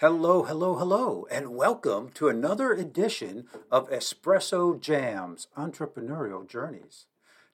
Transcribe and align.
Hello, 0.00 0.44
hello, 0.44 0.76
hello, 0.76 1.26
and 1.30 1.54
welcome 1.54 2.08
to 2.14 2.30
another 2.30 2.72
edition 2.72 3.44
of 3.70 3.90
Espresso 3.90 4.80
Jams 4.80 5.48
Entrepreneurial 5.58 6.48
Journeys. 6.48 7.04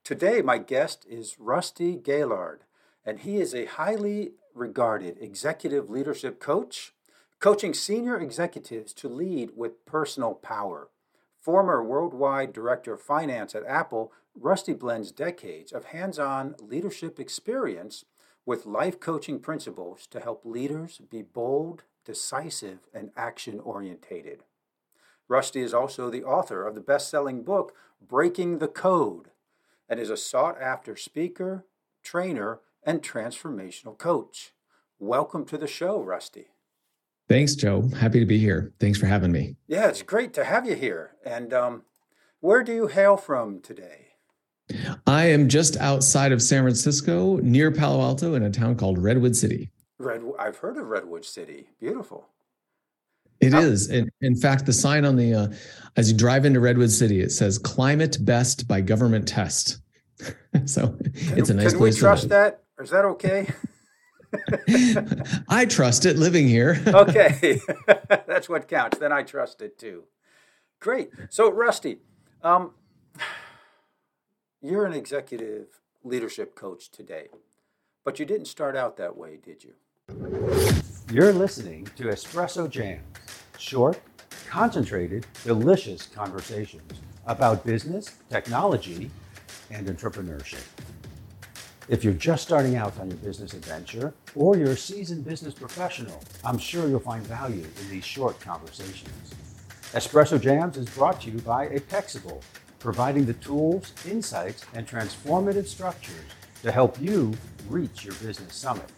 Today, 0.04 0.42
my 0.42 0.58
guest 0.58 1.04
is 1.10 1.40
Rusty 1.40 1.96
Gaillard, 1.96 2.60
and 3.04 3.18
he 3.18 3.40
is 3.40 3.52
a 3.52 3.64
highly 3.64 4.34
regarded 4.54 5.18
executive 5.20 5.90
leadership 5.90 6.38
coach, 6.38 6.92
coaching 7.40 7.74
senior 7.74 8.16
executives 8.16 8.92
to 8.92 9.08
lead 9.08 9.50
with 9.56 9.84
personal 9.84 10.34
power. 10.34 10.90
Former 11.34 11.82
worldwide 11.82 12.52
director 12.52 12.92
of 12.92 13.02
finance 13.02 13.56
at 13.56 13.66
Apple, 13.66 14.12
Rusty 14.36 14.72
blends 14.72 15.10
decades 15.10 15.72
of 15.72 15.86
hands 15.86 16.16
on 16.16 16.54
leadership 16.60 17.18
experience 17.18 18.04
with 18.44 18.66
life 18.66 19.00
coaching 19.00 19.40
principles 19.40 20.06
to 20.06 20.20
help 20.20 20.44
leaders 20.44 21.00
be 21.10 21.22
bold, 21.22 21.82
decisive, 22.06 22.78
and 22.94 23.10
action 23.16 23.60
orientated. 23.60 24.44
Rusty 25.28 25.60
is 25.60 25.74
also 25.74 26.08
the 26.08 26.24
author 26.24 26.66
of 26.66 26.74
the 26.74 26.80
best 26.80 27.10
selling 27.10 27.42
book, 27.42 27.74
Breaking 28.00 28.58
the 28.58 28.68
Code, 28.68 29.30
and 29.88 29.98
is 29.98 30.08
a 30.08 30.16
sought 30.16 30.60
after 30.60 30.96
speaker, 30.96 31.66
trainer, 32.02 32.60
and 32.84 33.02
transformational 33.02 33.98
coach. 33.98 34.52
Welcome 34.98 35.44
to 35.46 35.58
the 35.58 35.66
show, 35.66 36.00
Rusty. 36.00 36.46
Thanks, 37.28 37.56
Joe. 37.56 37.90
Happy 37.98 38.20
to 38.20 38.26
be 38.26 38.38
here. 38.38 38.72
Thanks 38.78 38.98
for 38.98 39.06
having 39.06 39.32
me. 39.32 39.56
Yeah, 39.66 39.88
it's 39.88 40.02
great 40.02 40.32
to 40.34 40.44
have 40.44 40.64
you 40.64 40.76
here. 40.76 41.16
And 41.24 41.52
um, 41.52 41.82
where 42.38 42.62
do 42.62 42.72
you 42.72 42.86
hail 42.86 43.16
from 43.16 43.60
today? 43.60 44.06
I 45.06 45.26
am 45.26 45.48
just 45.48 45.76
outside 45.76 46.30
of 46.30 46.40
San 46.42 46.62
Francisco, 46.62 47.36
near 47.38 47.72
Palo 47.72 48.00
Alto, 48.00 48.34
in 48.34 48.44
a 48.44 48.50
town 48.50 48.76
called 48.76 48.98
Redwood 48.98 49.34
City. 49.34 49.70
Red, 49.98 50.22
I've 50.38 50.58
heard 50.58 50.76
of 50.76 50.88
Redwood 50.88 51.24
City. 51.24 51.68
Beautiful. 51.80 52.28
It 53.40 53.52
How- 53.52 53.60
is. 53.60 53.90
In, 53.90 54.10
in 54.20 54.36
fact, 54.36 54.66
the 54.66 54.72
sign 54.72 55.04
on 55.04 55.16
the, 55.16 55.34
uh, 55.34 55.48
as 55.96 56.10
you 56.10 56.16
drive 56.16 56.44
into 56.44 56.60
Redwood 56.60 56.90
City, 56.90 57.20
it 57.20 57.30
says 57.30 57.58
climate 57.58 58.18
best 58.20 58.66
by 58.68 58.80
government 58.80 59.28
test. 59.28 59.78
so 60.66 60.88
can, 60.88 61.38
it's 61.38 61.50
a 61.50 61.54
nice 61.54 61.70
can 61.70 61.78
place. 61.78 61.98
Can 61.98 62.04
we 62.04 62.08
trust 62.08 62.28
that? 62.30 62.62
Or 62.78 62.84
is 62.84 62.90
that 62.90 63.04
okay? 63.04 63.48
I 65.48 65.66
trust 65.66 66.04
it 66.04 66.16
living 66.16 66.48
here. 66.48 66.82
okay. 66.86 67.60
That's 68.26 68.48
what 68.48 68.68
counts. 68.68 68.98
Then 68.98 69.12
I 69.12 69.22
trust 69.22 69.62
it 69.62 69.78
too. 69.78 70.04
Great. 70.80 71.10
So, 71.30 71.50
Rusty, 71.50 71.98
um, 72.42 72.72
you're 74.60 74.84
an 74.84 74.92
executive 74.92 75.68
leadership 76.04 76.54
coach 76.54 76.90
today, 76.90 77.28
but 78.04 78.18
you 78.18 78.26
didn't 78.26 78.46
start 78.46 78.76
out 78.76 78.96
that 78.98 79.16
way, 79.16 79.38
did 79.42 79.64
you? 79.64 79.74
You're 81.12 81.32
listening 81.32 81.88
to 81.96 82.04
Espresso 82.04 82.68
Jams, 82.68 83.00
short, 83.58 84.00
concentrated, 84.48 85.24
delicious 85.44 86.06
conversations 86.06 86.92
about 87.26 87.64
business, 87.64 88.16
technology, 88.28 89.10
and 89.70 89.86
entrepreneurship. 89.86 90.64
If 91.88 92.02
you're 92.02 92.12
just 92.12 92.42
starting 92.42 92.74
out 92.74 92.98
on 92.98 93.08
your 93.08 93.18
business 93.18 93.54
adventure 93.54 94.14
or 94.34 94.56
you're 94.56 94.72
a 94.72 94.76
seasoned 94.76 95.24
business 95.24 95.54
professional, 95.54 96.20
I'm 96.44 96.58
sure 96.58 96.88
you'll 96.88 96.98
find 96.98 97.24
value 97.24 97.64
in 97.80 97.88
these 97.88 98.04
short 98.04 98.40
conversations. 98.40 99.32
Espresso 99.92 100.40
Jams 100.40 100.76
is 100.76 100.86
brought 100.86 101.20
to 101.20 101.30
you 101.30 101.38
by 101.38 101.66
Apexible, 101.66 102.42
providing 102.80 103.26
the 103.26 103.34
tools, 103.34 103.92
insights, 104.06 104.64
and 104.74 104.88
transformative 104.88 105.66
structures 105.66 106.26
to 106.62 106.72
help 106.72 107.00
you 107.00 107.32
reach 107.68 108.04
your 108.04 108.14
business 108.14 108.56
summit. 108.56 108.90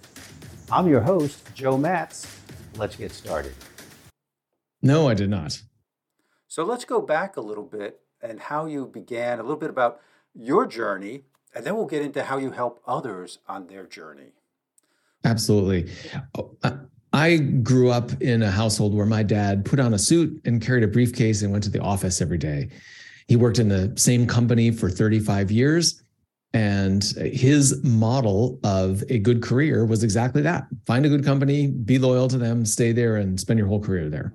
I'm 0.70 0.86
your 0.86 1.00
host, 1.00 1.40
Joe 1.54 1.78
Matz. 1.78 2.26
Let's 2.76 2.94
get 2.94 3.10
started. 3.10 3.54
No, 4.82 5.08
I 5.08 5.14
did 5.14 5.30
not. 5.30 5.62
So 6.46 6.62
let's 6.62 6.84
go 6.84 7.00
back 7.00 7.38
a 7.38 7.40
little 7.40 7.64
bit 7.64 8.00
and 8.22 8.38
how 8.38 8.66
you 8.66 8.86
began, 8.86 9.38
a 9.38 9.42
little 9.42 9.56
bit 9.56 9.70
about 9.70 10.00
your 10.34 10.66
journey, 10.66 11.22
and 11.54 11.64
then 11.64 11.74
we'll 11.74 11.86
get 11.86 12.02
into 12.02 12.22
how 12.22 12.36
you 12.36 12.50
help 12.50 12.82
others 12.86 13.38
on 13.48 13.66
their 13.68 13.86
journey. 13.86 14.32
Absolutely. 15.24 15.90
Oh, 16.36 16.54
I 17.12 17.36
grew 17.38 17.90
up 17.90 18.20
in 18.20 18.42
a 18.42 18.50
household 18.50 18.94
where 18.94 19.06
my 19.06 19.22
dad 19.22 19.64
put 19.64 19.80
on 19.80 19.94
a 19.94 19.98
suit 19.98 20.40
and 20.44 20.60
carried 20.60 20.84
a 20.84 20.88
briefcase 20.88 21.40
and 21.40 21.50
went 21.50 21.64
to 21.64 21.70
the 21.70 21.80
office 21.80 22.20
every 22.20 22.38
day. 22.38 22.68
He 23.26 23.36
worked 23.36 23.58
in 23.58 23.68
the 23.68 23.94
same 23.96 24.26
company 24.26 24.70
for 24.70 24.90
35 24.90 25.50
years. 25.50 26.02
And 26.54 27.04
his 27.04 27.84
model 27.84 28.58
of 28.64 29.04
a 29.10 29.18
good 29.18 29.42
career 29.42 29.84
was 29.84 30.02
exactly 30.02 30.40
that 30.42 30.66
find 30.86 31.04
a 31.04 31.08
good 31.08 31.24
company, 31.24 31.66
be 31.66 31.98
loyal 31.98 32.26
to 32.28 32.38
them, 32.38 32.64
stay 32.64 32.92
there, 32.92 33.16
and 33.16 33.38
spend 33.38 33.58
your 33.58 33.68
whole 33.68 33.80
career 33.80 34.08
there. 34.08 34.32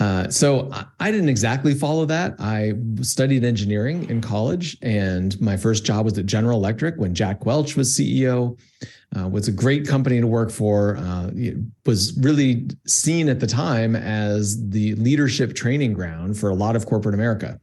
Uh, 0.00 0.28
so 0.30 0.70
I 1.00 1.10
didn't 1.10 1.28
exactly 1.28 1.74
follow 1.74 2.04
that. 2.04 2.36
I 2.38 2.74
studied 3.00 3.42
engineering 3.42 4.08
in 4.08 4.20
college, 4.20 4.76
and 4.80 5.38
my 5.40 5.56
first 5.56 5.84
job 5.84 6.04
was 6.04 6.16
at 6.18 6.26
General 6.26 6.56
Electric 6.58 6.96
when 6.96 7.14
Jack 7.14 7.44
Welch 7.44 7.76
was 7.76 7.92
CEO. 7.92 8.58
Uh, 9.18 9.26
was 9.26 9.48
a 9.48 9.52
great 9.52 9.88
company 9.88 10.20
to 10.20 10.26
work 10.26 10.50
for. 10.50 10.98
Uh, 10.98 11.30
was 11.86 12.16
really 12.18 12.68
seen 12.86 13.28
at 13.28 13.40
the 13.40 13.46
time 13.46 13.96
as 13.96 14.68
the 14.68 14.94
leadership 14.96 15.56
training 15.56 15.94
ground 15.94 16.38
for 16.38 16.50
a 16.50 16.54
lot 16.54 16.76
of 16.76 16.86
corporate 16.86 17.14
America 17.14 17.58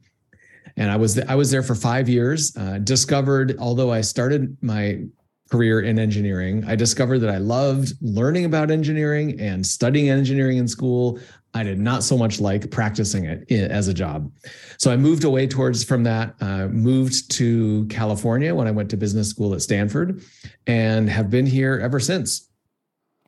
and 0.78 0.92
I 0.92 0.96
was 0.96 1.20
I 1.20 1.36
was 1.36 1.52
there 1.52 1.64
for 1.64 1.76
five 1.76 2.10
years. 2.10 2.56
Uh, 2.58 2.80
discovered, 2.80 3.56
although 3.60 3.92
I 3.92 4.02
started 4.02 4.58
my 4.62 5.04
career 5.50 5.82
in 5.82 6.00
engineering, 6.00 6.64
I 6.68 6.76
discovered 6.76 7.20
that 7.20 7.30
I 7.30 7.38
loved 7.38 7.94
learning 8.02 8.46
about 8.46 8.72
engineering 8.72 9.40
and 9.40 9.66
studying 9.66 10.10
engineering 10.10 10.58
in 10.58 10.68
school. 10.68 11.20
I 11.54 11.64
did 11.64 11.80
not 11.80 12.04
so 12.04 12.18
much 12.18 12.42
like 12.42 12.70
practicing 12.70 13.24
it 13.26 13.50
as 13.50 13.88
a 13.88 13.94
job. 13.94 14.30
So 14.78 14.92
I 14.92 14.98
moved 14.98 15.24
away 15.24 15.48
towards 15.48 15.86
from 15.86 16.04
that, 16.04 16.36
uh, 16.42 16.68
moved 16.68 17.32
to 17.32 17.86
California 17.88 18.54
when 18.54 18.68
I 18.68 18.72
went 18.72 18.90
to 18.90 18.98
business 18.98 19.30
school 19.30 19.54
at 19.54 19.62
Stanford, 19.62 20.22
and 20.68 21.10
have 21.10 21.30
been 21.30 21.46
here 21.46 21.80
ever 21.82 22.00
since. 22.00 22.45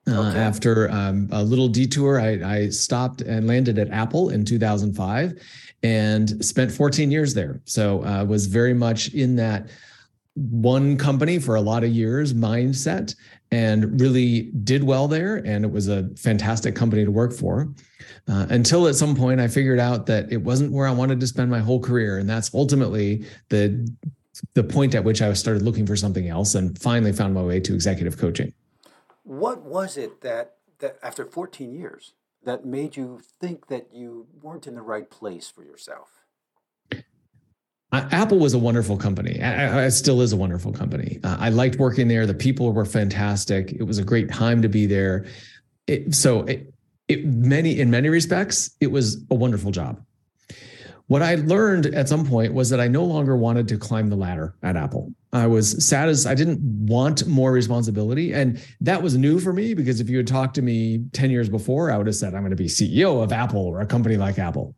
Uh, 0.08 0.30
okay. 0.30 0.40
After 0.40 0.90
um, 0.90 1.28
a 1.32 1.44
little 1.44 1.68
detour, 1.68 2.20
I, 2.20 2.60
I, 2.60 2.70
stopped 2.70 3.22
and 3.22 3.46
landed 3.46 3.78
at 3.78 3.90
Apple 3.90 4.30
in 4.30 4.46
2005 4.46 5.34
and 5.84 6.46
spent 6.46 6.72
14 6.72 7.12
years 7.12 7.34
there. 7.34 7.62
So 7.66 8.04
I 8.04 8.20
uh, 8.20 8.26
was 8.26 8.48
very 8.48 8.74
much 8.74 9.14
in 9.14 9.36
that 9.36 9.68
one 10.36 10.98
company 10.98 11.40
for 11.40 11.56
a 11.56 11.62
lot 11.62 11.84
of 11.84 11.90
years 11.90 12.34
mindset 12.34 13.16
and 13.52 14.00
really 14.00 14.44
did 14.64 14.84
well 14.84 15.08
there. 15.08 15.38
And 15.38 15.66
it 15.66 15.72
was 15.72 15.88
a 15.88 16.10
fantastic 16.16 16.76
company 16.76 17.04
to 17.04 17.12
work 17.12 17.34
for. 17.34 17.74
Uh, 18.30 18.46
until 18.50 18.88
at 18.88 18.96
some 18.96 19.16
point 19.16 19.40
I 19.42 19.48
figured 19.48 19.80
out 19.80 20.06
that 20.06 20.32
it 20.32 20.38
wasn't 20.38 20.72
where 20.72 20.88
I 20.88 20.92
wanted 20.92 21.20
to 21.20 21.28
spend 21.28 21.50
my 21.50 21.60
whole 21.60 21.80
career. 21.80 22.18
And 22.18 22.30
that's 22.30 22.54
ultimately 22.54 23.26
the 23.50 23.90
the 24.54 24.64
point 24.64 24.94
at 24.94 25.04
which 25.04 25.22
I 25.22 25.34
started 25.34 25.64
looking 25.64 25.88
for 25.88 25.96
something 25.96 26.28
else 26.28 26.54
and 26.54 26.80
finally 26.80 27.12
found 27.12 27.34
my 27.34 27.42
way 27.42 27.60
to 27.60 27.74
executive 27.74 28.20
coaching. 28.20 28.54
What 29.28 29.64
was 29.64 29.98
it 29.98 30.22
that 30.22 30.54
that 30.80 30.98
after 31.04 31.26
14 31.26 31.74
years 31.74 32.14
that 32.46 32.66
made 32.66 32.96
you 32.96 33.20
think 33.42 33.68
that 33.68 33.90
you 33.92 34.28
weren't 34.42 34.68
in 34.68 34.76
the 34.76 34.82
right 34.82 35.10
place 35.10 35.50
for 35.50 35.66
yourself? 35.66 36.24
Apple 37.92 38.40
was 38.40 38.54
a 38.54 38.58
wonderful 38.58 38.96
company. 38.96 39.38
It 39.38 39.92
still 39.92 40.22
is 40.22 40.32
a 40.32 40.38
wonderful 40.38 40.72
company. 40.72 41.20
Uh, 41.26 41.36
I 41.40 41.50
liked 41.50 41.78
working 41.78 42.08
there. 42.08 42.26
The 42.26 42.34
people 42.34 42.72
were 42.72 42.86
fantastic. 42.86 43.74
It 43.74 43.84
was 43.84 43.98
a 43.98 44.04
great 44.04 44.32
time 44.32 44.62
to 44.62 44.70
be 44.70 44.86
there. 44.86 45.26
It, 45.88 46.16
so, 46.16 46.44
it, 46.44 46.74
it, 47.10 47.26
many 47.26 47.80
in 47.80 47.90
many 47.90 48.08
respects, 48.08 48.76
it 48.80 48.92
was 48.92 49.26
a 49.30 49.36
wonderful 49.36 49.72
job. 49.72 50.02
What 51.08 51.22
I 51.22 51.36
learned 51.36 51.88
at 51.88 52.08
some 52.08 52.26
point 52.26 52.54
was 52.54 52.70
that 52.70 52.80
I 52.80 52.88
no 52.88 53.04
longer 53.04 53.36
wanted 53.36 53.68
to 53.70 53.78
climb 53.78 54.10
the 54.10 54.16
ladder 54.16 54.56
at 54.64 54.78
Apple. 54.78 55.14
I 55.34 55.48
was 55.48 55.86
sad 55.86 56.10
as 56.10 56.26
I 56.26 56.36
didn't 56.36 56.60
want 56.62 57.28
more 57.28 57.52
responsibility. 57.52 58.34
And 58.34 58.62
that 58.82 59.02
was 59.02 59.18
new 59.18 59.40
for 59.40 59.52
me 59.52 59.74
because 59.74 60.00
if 60.00 60.10
you 60.10 60.18
had 60.18 60.28
talked 60.28 60.56
to 60.56 60.62
me 60.62 61.06
10 61.12 61.30
years 61.30 61.50
before, 61.50 61.92
I 61.92 61.98
would 61.98 62.08
have 62.08 62.16
said, 62.16 62.34
I'm 62.34 62.42
going 62.42 62.52
to 62.52 62.56
be 62.56 62.68
CEO 62.68 63.22
of 63.22 63.34
Apple 63.34 63.66
or 63.66 63.82
a 63.82 63.86
company 63.86 64.16
like 64.16 64.40
Apple. 64.40 64.76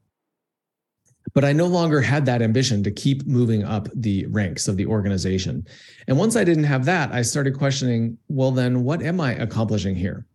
But 1.35 1.45
I 1.45 1.53
no 1.53 1.67
longer 1.67 2.01
had 2.01 2.25
that 2.25 2.41
ambition 2.41 2.83
to 2.83 2.91
keep 2.91 3.27
moving 3.27 3.63
up 3.63 3.87
the 3.93 4.25
ranks 4.27 4.67
of 4.67 4.77
the 4.77 4.87
organization. 4.87 5.67
And 6.07 6.17
once 6.17 6.35
I 6.35 6.43
didn't 6.43 6.63
have 6.63 6.85
that, 6.85 7.11
I 7.11 7.21
started 7.21 7.55
questioning 7.55 8.17
well, 8.27 8.51
then 8.51 8.83
what 8.83 9.03
am 9.03 9.21
I 9.21 9.33
accomplishing 9.33 9.95
here? 9.95 10.25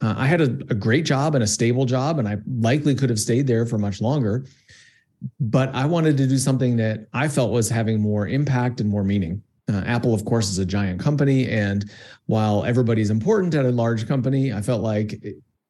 Uh, 0.00 0.14
I 0.16 0.26
had 0.26 0.40
a, 0.40 0.50
a 0.70 0.74
great 0.74 1.04
job 1.04 1.34
and 1.34 1.42
a 1.42 1.46
stable 1.46 1.86
job, 1.86 2.20
and 2.20 2.28
I 2.28 2.36
likely 2.46 2.94
could 2.94 3.10
have 3.10 3.18
stayed 3.18 3.46
there 3.48 3.66
for 3.66 3.78
much 3.78 4.00
longer 4.00 4.44
but 5.40 5.74
I 5.74 5.86
wanted 5.86 6.16
to 6.18 6.26
do 6.26 6.38
something 6.38 6.76
that 6.76 7.06
I 7.12 7.28
felt 7.28 7.52
was 7.52 7.68
having 7.68 8.00
more 8.00 8.28
impact 8.28 8.80
and 8.80 8.90
more 8.90 9.04
meaning. 9.04 9.42
Uh, 9.72 9.82
Apple, 9.86 10.12
of 10.12 10.24
course, 10.24 10.50
is 10.50 10.58
a 10.58 10.66
giant 10.66 11.00
company. 11.00 11.48
And 11.48 11.90
while 12.26 12.64
everybody's 12.64 13.10
important 13.10 13.54
at 13.54 13.64
a 13.64 13.70
large 13.70 14.06
company, 14.06 14.52
I 14.52 14.60
felt 14.60 14.82
like 14.82 15.22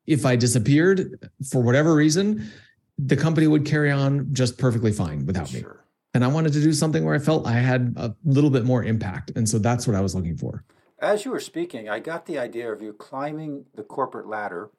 if 0.06 0.26
I 0.26 0.36
disappeared 0.36 1.30
for 1.50 1.62
whatever 1.62 1.94
reason, 1.94 2.50
the 2.98 3.16
company 3.16 3.46
would 3.46 3.64
carry 3.64 3.90
on 3.90 4.32
just 4.32 4.58
perfectly 4.58 4.92
fine 4.92 5.26
without 5.26 5.48
sure. 5.48 5.60
me. 5.60 5.66
And 6.14 6.24
I 6.24 6.28
wanted 6.28 6.52
to 6.52 6.60
do 6.60 6.72
something 6.72 7.04
where 7.04 7.14
I 7.14 7.18
felt 7.18 7.46
I 7.46 7.52
had 7.52 7.94
a 7.96 8.14
little 8.24 8.50
bit 8.50 8.64
more 8.64 8.84
impact. 8.84 9.32
And 9.34 9.48
so 9.48 9.58
that's 9.58 9.86
what 9.86 9.96
I 9.96 10.00
was 10.00 10.14
looking 10.14 10.36
for. 10.36 10.64
As 11.00 11.24
you 11.24 11.32
were 11.32 11.40
speaking, 11.40 11.88
I 11.88 11.98
got 11.98 12.26
the 12.26 12.38
idea 12.38 12.72
of 12.72 12.80
you 12.80 12.92
climbing 12.92 13.66
the 13.74 13.82
corporate 13.82 14.28
ladder 14.28 14.70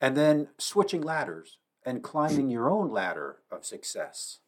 and 0.00 0.16
then 0.16 0.48
switching 0.58 1.02
ladders 1.02 1.58
and 1.84 2.02
climbing 2.02 2.48
your 2.50 2.70
own 2.70 2.90
ladder 2.90 3.36
of 3.50 3.64
success. 3.64 4.40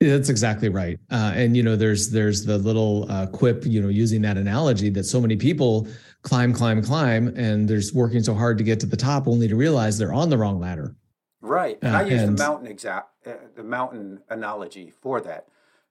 That's 0.00 0.30
exactly 0.30 0.70
right. 0.70 0.98
Uh, 1.10 1.32
and 1.34 1.54
you 1.54 1.62
know, 1.62 1.76
there's 1.76 2.10
there's 2.10 2.46
the 2.46 2.56
little 2.56 3.10
uh, 3.10 3.26
quip, 3.26 3.66
you 3.66 3.82
know, 3.82 3.88
using 3.88 4.22
that 4.22 4.38
analogy 4.38 4.88
that 4.90 5.04
so 5.04 5.20
many 5.20 5.36
people 5.36 5.86
climb, 6.22 6.54
climb, 6.54 6.82
climb, 6.82 7.28
and 7.36 7.68
they're 7.68 7.82
working 7.92 8.22
so 8.22 8.34
hard 8.34 8.56
to 8.56 8.64
get 8.64 8.80
to 8.80 8.86
the 8.86 8.96
top, 8.96 9.28
only 9.28 9.46
to 9.46 9.56
realize 9.56 9.98
they're 9.98 10.14
on 10.14 10.30
the 10.30 10.38
wrong 10.38 10.58
ladder. 10.58 10.96
Right. 11.42 11.78
And 11.82 11.94
uh, 11.94 11.98
I 11.98 12.02
use 12.04 12.22
and, 12.22 12.38
the 12.38 12.42
mountain 12.42 12.66
exact 12.66 13.10
uh, 13.26 13.32
the 13.54 13.62
mountain 13.62 14.22
analogy 14.30 14.90
for 14.90 15.20
that. 15.20 15.48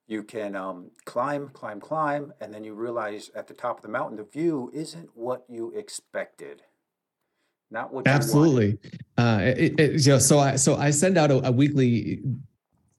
You 0.08 0.24
can 0.24 0.56
um, 0.56 0.90
climb, 1.04 1.50
climb, 1.50 1.78
climb, 1.78 2.32
and 2.40 2.52
then 2.52 2.64
you 2.64 2.74
realize 2.74 3.30
at 3.36 3.46
the 3.46 3.54
top 3.54 3.76
of 3.76 3.82
the 3.82 3.88
mountain 3.88 4.16
the 4.16 4.24
view 4.24 4.72
isn't 4.74 5.10
what 5.14 5.44
you 5.48 5.72
expected 5.76 6.62
not 7.72 7.92
what 7.92 8.04
absolutely 8.08 8.76
uh, 9.16 9.38
it, 9.42 9.78
it, 9.78 10.04
you 10.04 10.12
know, 10.12 10.18
so 10.18 10.40
i 10.40 10.56
so 10.56 10.74
i 10.74 10.90
send 10.90 11.16
out 11.16 11.30
a, 11.30 11.46
a 11.46 11.52
weekly 11.52 12.20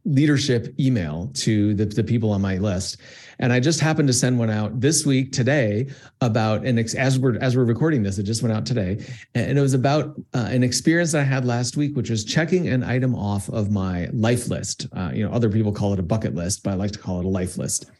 leadership 0.05 0.73
email 0.79 1.29
to 1.33 1.73
the, 1.75 1.85
the 1.85 2.03
people 2.03 2.31
on 2.31 2.41
my 2.41 2.57
list. 2.57 2.97
And 3.39 3.51
i 3.53 3.59
just 3.59 3.79
happened 3.79 4.07
to 4.07 4.13
send 4.13 4.37
one 4.37 4.49
out 4.49 4.79
this 4.79 5.05
week 5.05 5.31
today 5.31 5.87
about 6.21 6.65
an 6.65 6.79
ex- 6.79 6.95
as 6.95 7.19
we're 7.19 7.37
as 7.37 7.55
we're 7.55 7.65
recording 7.65 8.03
this 8.03 8.17
it 8.17 8.23
just 8.23 8.41
went 8.41 8.53
out 8.53 8.65
today. 8.65 9.03
And 9.35 9.57
it 9.57 9.61
was 9.61 9.73
about 9.73 10.15
uh, 10.33 10.47
an 10.49 10.63
experience 10.63 11.11
that 11.11 11.21
i 11.21 11.23
had 11.23 11.45
last 11.45 11.77
week 11.77 11.95
which 11.95 12.09
was 12.09 12.23
checking 12.25 12.67
an 12.67 12.83
item 12.83 13.15
off 13.15 13.49
of 13.49 13.71
my 13.71 14.09
life 14.11 14.47
list. 14.47 14.87
Uh, 14.95 15.11
you 15.13 15.25
know 15.25 15.31
other 15.31 15.49
people 15.49 15.71
call 15.71 15.93
it 15.93 15.99
a 15.99 16.03
bucket 16.03 16.35
list 16.35 16.63
but 16.63 16.71
i 16.71 16.73
like 16.73 16.91
to 16.91 16.99
call 16.99 17.19
it 17.19 17.25
a 17.25 17.29
life 17.29 17.57
list. 17.57 17.91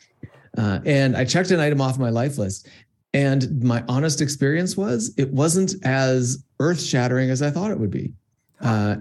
Uh, 0.57 0.79
and 0.85 1.15
i 1.15 1.23
checked 1.23 1.51
an 1.51 1.59
item 1.59 1.81
off 1.81 1.99
my 1.99 2.09
life 2.09 2.37
list. 2.37 2.67
And 3.13 3.61
my 3.61 3.83
honest 3.89 4.21
experience 4.21 4.77
was 4.77 5.13
it 5.17 5.31
wasn't 5.31 5.75
as 5.83 6.43
earth 6.59 6.81
shattering 6.81 7.29
as 7.29 7.41
i 7.41 7.51
thought 7.51 7.71
it 7.71 7.79
would 7.79 7.91
be. 7.91 8.13
Uh, 8.59 8.97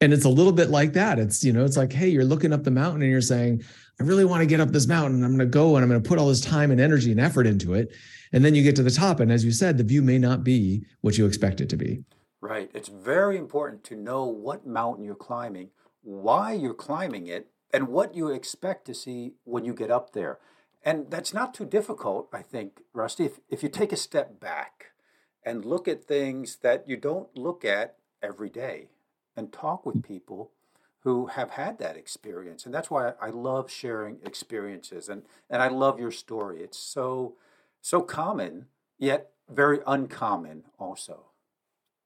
and 0.00 0.12
it's 0.12 0.24
a 0.24 0.30
little 0.30 0.52
bit 0.52 0.70
like 0.70 0.94
that. 0.94 1.18
It's 1.18 1.44
you 1.44 1.52
know 1.52 1.64
it's 1.64 1.76
like 1.76 1.92
hey 1.92 2.08
you're 2.08 2.24
looking 2.24 2.52
up 2.52 2.64
the 2.64 2.70
mountain 2.70 3.02
and 3.02 3.10
you're 3.10 3.20
saying 3.20 3.62
i 4.00 4.02
really 4.02 4.24
want 4.24 4.40
to 4.40 4.46
get 4.46 4.60
up 4.60 4.70
this 4.70 4.86
mountain 4.86 5.22
i'm 5.22 5.36
going 5.36 5.38
to 5.40 5.46
go 5.46 5.76
and 5.76 5.82
i'm 5.84 5.90
going 5.90 6.02
to 6.02 6.08
put 6.08 6.18
all 6.18 6.28
this 6.28 6.40
time 6.40 6.70
and 6.70 6.80
energy 6.80 7.10
and 7.10 7.20
effort 7.20 7.46
into 7.46 7.74
it. 7.74 7.94
And 8.32 8.44
then 8.44 8.54
you 8.54 8.62
get 8.62 8.76
to 8.76 8.82
the 8.82 8.90
top 8.90 9.20
and 9.20 9.30
as 9.30 9.44
you 9.44 9.52
said 9.52 9.78
the 9.78 9.84
view 9.84 10.02
may 10.02 10.18
not 10.18 10.44
be 10.44 10.84
what 11.00 11.18
you 11.18 11.26
expect 11.26 11.60
it 11.60 11.68
to 11.70 11.76
be. 11.76 12.04
Right. 12.40 12.70
It's 12.72 12.88
very 12.88 13.36
important 13.36 13.84
to 13.84 13.96
know 13.96 14.24
what 14.24 14.66
mountain 14.66 15.04
you're 15.04 15.14
climbing 15.14 15.70
why 16.02 16.52
you're 16.52 16.72
climbing 16.72 17.26
it 17.26 17.48
and 17.74 17.88
what 17.88 18.14
you 18.14 18.28
expect 18.28 18.86
to 18.86 18.94
see 18.94 19.34
when 19.44 19.66
you 19.66 19.74
get 19.74 19.90
up 19.90 20.14
there. 20.14 20.38
And 20.82 21.10
that's 21.10 21.34
not 21.34 21.52
too 21.52 21.66
difficult 21.66 22.30
i 22.32 22.40
think 22.40 22.80
rusty 22.94 23.26
if, 23.26 23.40
if 23.50 23.62
you 23.62 23.68
take 23.68 23.92
a 23.92 23.96
step 23.96 24.40
back 24.40 24.92
and 25.44 25.64
look 25.64 25.86
at 25.86 26.04
things 26.04 26.56
that 26.62 26.88
you 26.88 26.96
don't 26.96 27.36
look 27.36 27.66
at 27.66 27.96
every 28.22 28.48
day 28.48 28.88
and 29.36 29.52
talk 29.52 29.86
with 29.86 30.02
people 30.02 30.52
who 31.00 31.26
have 31.26 31.50
had 31.50 31.78
that 31.78 31.96
experience. 31.96 32.66
And 32.66 32.74
that's 32.74 32.90
why 32.90 33.14
I 33.20 33.30
love 33.30 33.70
sharing 33.70 34.18
experiences 34.24 35.08
and, 35.08 35.22
and 35.48 35.62
I 35.62 35.68
love 35.68 35.98
your 35.98 36.10
story. 36.10 36.60
It's 36.60 36.78
so 36.78 37.36
so 37.82 38.02
common, 38.02 38.66
yet 38.98 39.30
very 39.48 39.80
uncommon 39.86 40.64
also. 40.78 41.26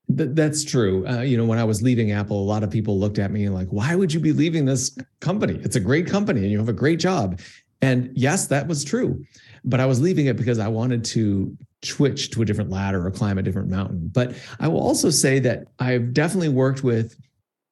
That's 0.09 0.65
true. 0.65 1.06
Uh, 1.09 1.23
you 1.23 1.37
know, 1.37 1.44
when 1.47 1.59
I 1.59 1.65
was 1.65 1.82
leaving 1.82 2.12
Apple, 2.12 2.41
a 2.41 2.44
lot 2.44 2.62
of 2.62 2.71
people 2.71 2.99
looked 3.00 3.19
at 3.19 3.32
me 3.32 3.49
like, 3.49 3.69
why 3.69 3.94
would 3.94 4.12
you 4.12 4.20
be 4.20 4.32
leaving 4.32 4.67
this 4.67 4.97
company? 5.20 5.59
It's 5.65 5.77
a 5.77 5.81
great 5.81 6.06
company 6.06 6.43
and 6.43 6.50
you 6.50 6.59
have 6.59 6.69
a 6.69 6.75
great 6.75 7.00
job. 7.00 7.41
And 7.81 8.11
yes, 8.15 8.47
that 8.49 8.69
was 8.69 8.85
true. 8.85 9.25
But 9.65 9.81
I 9.81 9.87
was 9.87 10.01
leaving 10.01 10.27
it 10.27 10.37
because 10.37 10.59
I 10.59 10.69
wanted 10.69 11.05
to 11.07 11.57
switch 11.83 12.31
to 12.31 12.43
a 12.43 12.45
different 12.45 12.71
ladder 12.71 13.07
or 13.07 13.11
climb 13.11 13.39
a 13.39 13.43
different 13.43 13.69
mountain. 13.69 14.11
But 14.13 14.35
I 14.61 14.69
will 14.69 14.81
also 14.81 15.11
say 15.11 15.39
that 15.41 15.69
I've 15.79 16.13
definitely 16.13 16.49
worked 16.49 16.83
with 16.83 17.17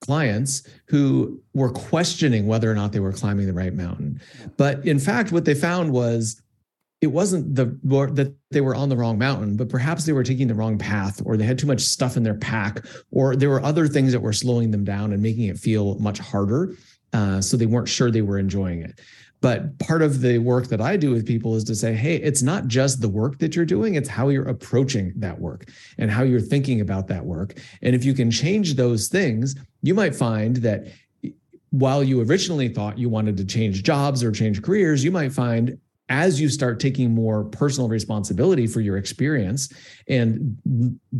clients 0.02 0.66
who 0.86 1.40
were 1.54 1.70
questioning 1.70 2.46
whether 2.46 2.70
or 2.70 2.74
not 2.74 2.92
they 2.92 3.00
were 3.00 3.12
climbing 3.12 3.46
the 3.46 3.52
right 3.52 3.72
mountain. 3.72 4.20
But 4.56 4.86
in 4.86 4.98
fact, 4.98 5.32
what 5.32 5.44
they 5.44 5.54
found 5.54 5.92
was 5.92 6.42
it 7.00 7.08
wasn't 7.08 7.54
the 7.56 7.64
that 8.14 8.34
they 8.50 8.60
were 8.60 8.74
on 8.74 8.88
the 8.88 8.96
wrong 8.96 9.18
mountain, 9.18 9.56
but 9.56 9.68
perhaps 9.68 10.04
they 10.04 10.12
were 10.12 10.22
taking 10.22 10.46
the 10.46 10.54
wrong 10.54 10.78
path, 10.78 11.20
or 11.24 11.36
they 11.36 11.44
had 11.44 11.58
too 11.58 11.66
much 11.66 11.80
stuff 11.80 12.16
in 12.16 12.22
their 12.22 12.34
pack, 12.34 12.84
or 13.10 13.34
there 13.34 13.50
were 13.50 13.62
other 13.62 13.88
things 13.88 14.12
that 14.12 14.20
were 14.20 14.32
slowing 14.32 14.70
them 14.70 14.84
down 14.84 15.12
and 15.12 15.22
making 15.22 15.44
it 15.44 15.58
feel 15.58 15.98
much 15.98 16.18
harder. 16.20 16.74
Uh, 17.12 17.40
so 17.40 17.56
they 17.56 17.66
weren't 17.66 17.88
sure 17.88 18.10
they 18.10 18.22
were 18.22 18.38
enjoying 18.38 18.82
it. 18.82 19.00
But 19.42 19.76
part 19.80 20.02
of 20.02 20.20
the 20.20 20.38
work 20.38 20.68
that 20.68 20.80
I 20.80 20.96
do 20.96 21.10
with 21.10 21.26
people 21.26 21.56
is 21.56 21.64
to 21.64 21.74
say, 21.74 21.94
hey, 21.94 22.14
it's 22.16 22.42
not 22.42 22.68
just 22.68 23.00
the 23.00 23.08
work 23.08 23.40
that 23.40 23.56
you're 23.56 23.64
doing, 23.64 23.96
it's 23.96 24.08
how 24.08 24.28
you're 24.28 24.48
approaching 24.48 25.12
that 25.16 25.40
work 25.40 25.68
and 25.98 26.10
how 26.10 26.22
you're 26.22 26.40
thinking 26.40 26.80
about 26.80 27.08
that 27.08 27.26
work. 27.26 27.60
And 27.82 27.94
if 27.94 28.04
you 28.04 28.14
can 28.14 28.30
change 28.30 28.76
those 28.76 29.08
things, 29.08 29.56
you 29.82 29.94
might 29.94 30.14
find 30.14 30.56
that 30.58 30.86
while 31.70 32.04
you 32.04 32.22
originally 32.22 32.68
thought 32.68 32.98
you 32.98 33.08
wanted 33.08 33.36
to 33.38 33.44
change 33.44 33.82
jobs 33.82 34.22
or 34.22 34.30
change 34.30 34.62
careers, 34.62 35.02
you 35.02 35.10
might 35.10 35.32
find 35.32 35.76
as 36.08 36.40
you 36.40 36.48
start 36.48 36.78
taking 36.78 37.12
more 37.12 37.42
personal 37.44 37.88
responsibility 37.88 38.68
for 38.68 38.80
your 38.80 38.96
experience 38.96 39.72
and 40.08 40.56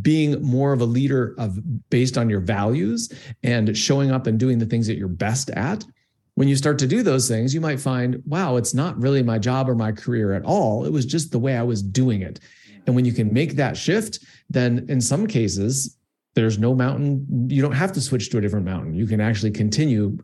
being 0.01 0.41
more 0.43 0.73
of 0.73 0.81
a 0.81 0.85
leader 0.85 1.35
of 1.39 1.59
based 1.91 2.17
on 2.17 2.31
your 2.31 2.41
values 2.41 3.13
and 3.43 3.77
showing 3.77 4.13
up 4.13 4.29
and 4.29 4.39
doing 4.39 4.59
the 4.59 4.67
things 4.67 4.87
that 4.87 4.97
you're 4.97 5.09
best 5.09 5.51
at 5.51 5.85
when 6.35 6.49
you 6.49 6.57
start 6.57 6.79
to 6.79 6.87
do 6.87 7.03
those 7.03 7.29
things, 7.29 7.55
you 7.55 7.61
might 7.61 7.81
find, 7.81 8.23
wow, 8.27 8.57
it's 8.57 8.75
not 8.75 9.01
really 9.01 9.23
my 9.23 9.39
job 9.39 9.69
or 9.69 9.75
my 9.75 9.93
career 9.93 10.33
at 10.33 10.45
all. 10.45 10.85
It 10.85 10.93
was 10.93 11.05
just 11.05 11.31
the 11.31 11.39
way 11.39 11.57
I 11.57 11.63
was 11.63 11.83
doing 11.83 12.23
it. 12.23 12.41
And 12.87 12.97
when 12.97 13.05
you 13.05 13.13
can 13.13 13.33
make 13.33 13.57
that 13.57 13.77
shift, 13.77 14.21
then 14.51 14.87
in 14.89 15.01
some 15.01 15.27
cases, 15.27 15.97
there's 16.35 16.59
no 16.59 16.75
mountain. 16.75 17.49
You 17.51 17.63
don't 17.63 17.73
have 17.73 17.93
to 17.93 18.01
switch 18.01 18.31
to 18.31 18.39
a 18.39 18.41
different 18.41 18.65
mountain. 18.65 18.95
You 18.95 19.07
can 19.07 19.21
actually 19.21 19.51
continue 19.51 20.19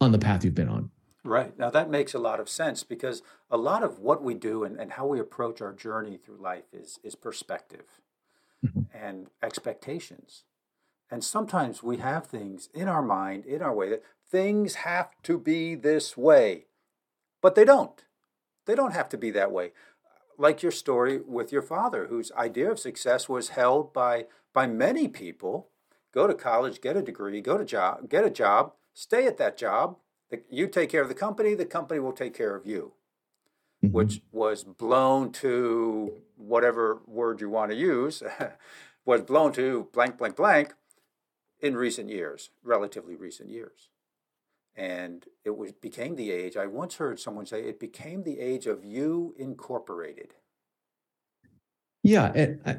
on 0.00 0.12
the 0.12 0.18
path 0.18 0.44
you've 0.44 0.54
been 0.54 0.68
on. 0.68 0.90
Right. 1.24 1.56
Now, 1.56 1.70
that 1.70 1.88
makes 1.88 2.14
a 2.14 2.18
lot 2.18 2.40
of 2.40 2.48
sense 2.48 2.82
because 2.82 3.22
a 3.48 3.56
lot 3.56 3.84
of 3.84 4.00
what 4.00 4.22
we 4.22 4.34
do 4.34 4.64
and, 4.64 4.78
and 4.78 4.92
how 4.92 5.06
we 5.06 5.20
approach 5.20 5.62
our 5.62 5.72
journey 5.72 6.16
through 6.16 6.38
life 6.38 6.64
is, 6.72 6.98
is 7.04 7.14
perspective 7.14 8.00
mm-hmm. 8.66 8.80
and 8.92 9.28
expectations. 9.40 10.42
And 11.12 11.22
sometimes 11.22 11.82
we 11.82 11.98
have 11.98 12.26
things 12.26 12.70
in 12.72 12.88
our 12.88 13.02
mind, 13.02 13.44
in 13.44 13.60
our 13.60 13.74
way, 13.74 13.90
that 13.90 14.02
things 14.30 14.76
have 14.76 15.10
to 15.24 15.36
be 15.36 15.74
this 15.74 16.16
way. 16.16 16.64
But 17.42 17.54
they 17.54 17.66
don't. 17.66 18.02
They 18.64 18.74
don't 18.74 18.94
have 18.94 19.10
to 19.10 19.18
be 19.18 19.30
that 19.32 19.52
way. 19.52 19.72
Like 20.38 20.62
your 20.62 20.72
story 20.72 21.20
with 21.20 21.52
your 21.52 21.60
father, 21.60 22.06
whose 22.06 22.32
idea 22.32 22.70
of 22.70 22.78
success 22.78 23.28
was 23.28 23.50
held 23.50 23.92
by, 23.92 24.24
by 24.54 24.66
many 24.66 25.06
people 25.06 25.68
go 26.14 26.26
to 26.26 26.32
college, 26.32 26.80
get 26.80 26.96
a 26.96 27.02
degree, 27.02 27.42
go 27.42 27.58
to 27.58 27.64
job, 27.66 28.08
get 28.08 28.24
a 28.24 28.30
job, 28.30 28.72
stay 28.94 29.26
at 29.26 29.36
that 29.36 29.58
job. 29.58 29.98
You 30.48 30.66
take 30.66 30.88
care 30.88 31.02
of 31.02 31.08
the 31.08 31.14
company, 31.14 31.52
the 31.52 31.66
company 31.66 32.00
will 32.00 32.12
take 32.12 32.32
care 32.32 32.56
of 32.56 32.64
you, 32.64 32.92
mm-hmm. 33.84 33.92
which 33.92 34.22
was 34.32 34.64
blown 34.64 35.30
to 35.32 36.14
whatever 36.38 37.02
word 37.06 37.42
you 37.42 37.50
want 37.50 37.70
to 37.70 37.76
use, 37.76 38.22
was 39.04 39.20
blown 39.20 39.52
to 39.52 39.88
blank, 39.92 40.16
blank, 40.16 40.36
blank 40.36 40.72
in 41.62 41.76
recent 41.76 42.10
years, 42.10 42.50
relatively 42.62 43.14
recent 43.14 43.48
years. 43.48 43.88
And 44.74 45.24
it 45.44 45.56
was 45.56 45.72
became 45.72 46.16
the 46.16 46.30
age 46.30 46.56
i 46.56 46.66
once 46.66 46.96
heard 46.96 47.20
someone 47.20 47.44
say 47.44 47.60
it 47.60 47.78
became 47.78 48.22
the 48.22 48.40
age 48.40 48.66
of 48.66 48.84
you 48.84 49.34
incorporated. 49.38 50.34
Yeah 52.02 52.56
uh, 52.64 52.74